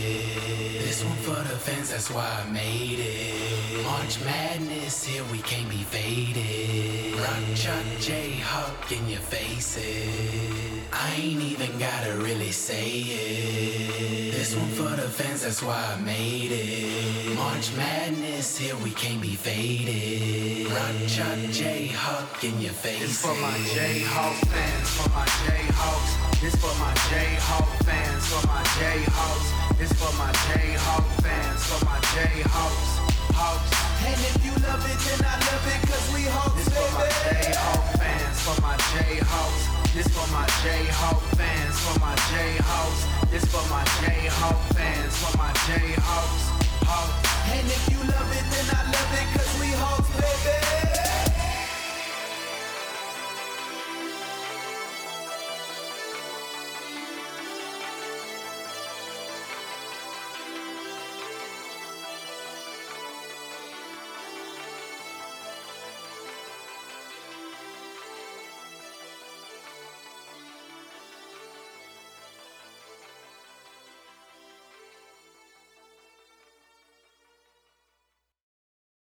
[1.62, 3.86] Fans, that's why I made it.
[3.86, 7.20] March Madness, here we can't be faded.
[7.20, 10.81] Rock Chalk Jayhawk in your faces.
[10.94, 14.32] I ain't even gotta really say it.
[14.32, 17.36] This one for the fans, that's why I made it.
[17.36, 20.68] March Madness, here we can't be faded.
[20.68, 23.02] Rock Chalk Jayhawk in your faces.
[23.02, 26.42] This for my Jayhawk fans, for my Jayhawks.
[26.42, 29.78] This for my Jayhawk fans, for my Jayhawks.
[29.78, 32.92] This for my Jayhawk fans, for my Jayhawks.
[33.32, 33.72] Hawks.
[34.06, 37.08] And if you love it, then I love it, cause we Hawks, This for my
[37.32, 37.54] baby.
[37.54, 39.81] Jayhawk fans, for my Jayhawks.
[39.94, 43.30] This for my Jayhawk fans, for my Jayhawks.
[43.30, 46.44] This for my Jayhawk fans, for my Jayhawks.
[46.88, 47.12] Hope.
[47.54, 50.91] And if you love it, then I love it, cause we hoes, baby.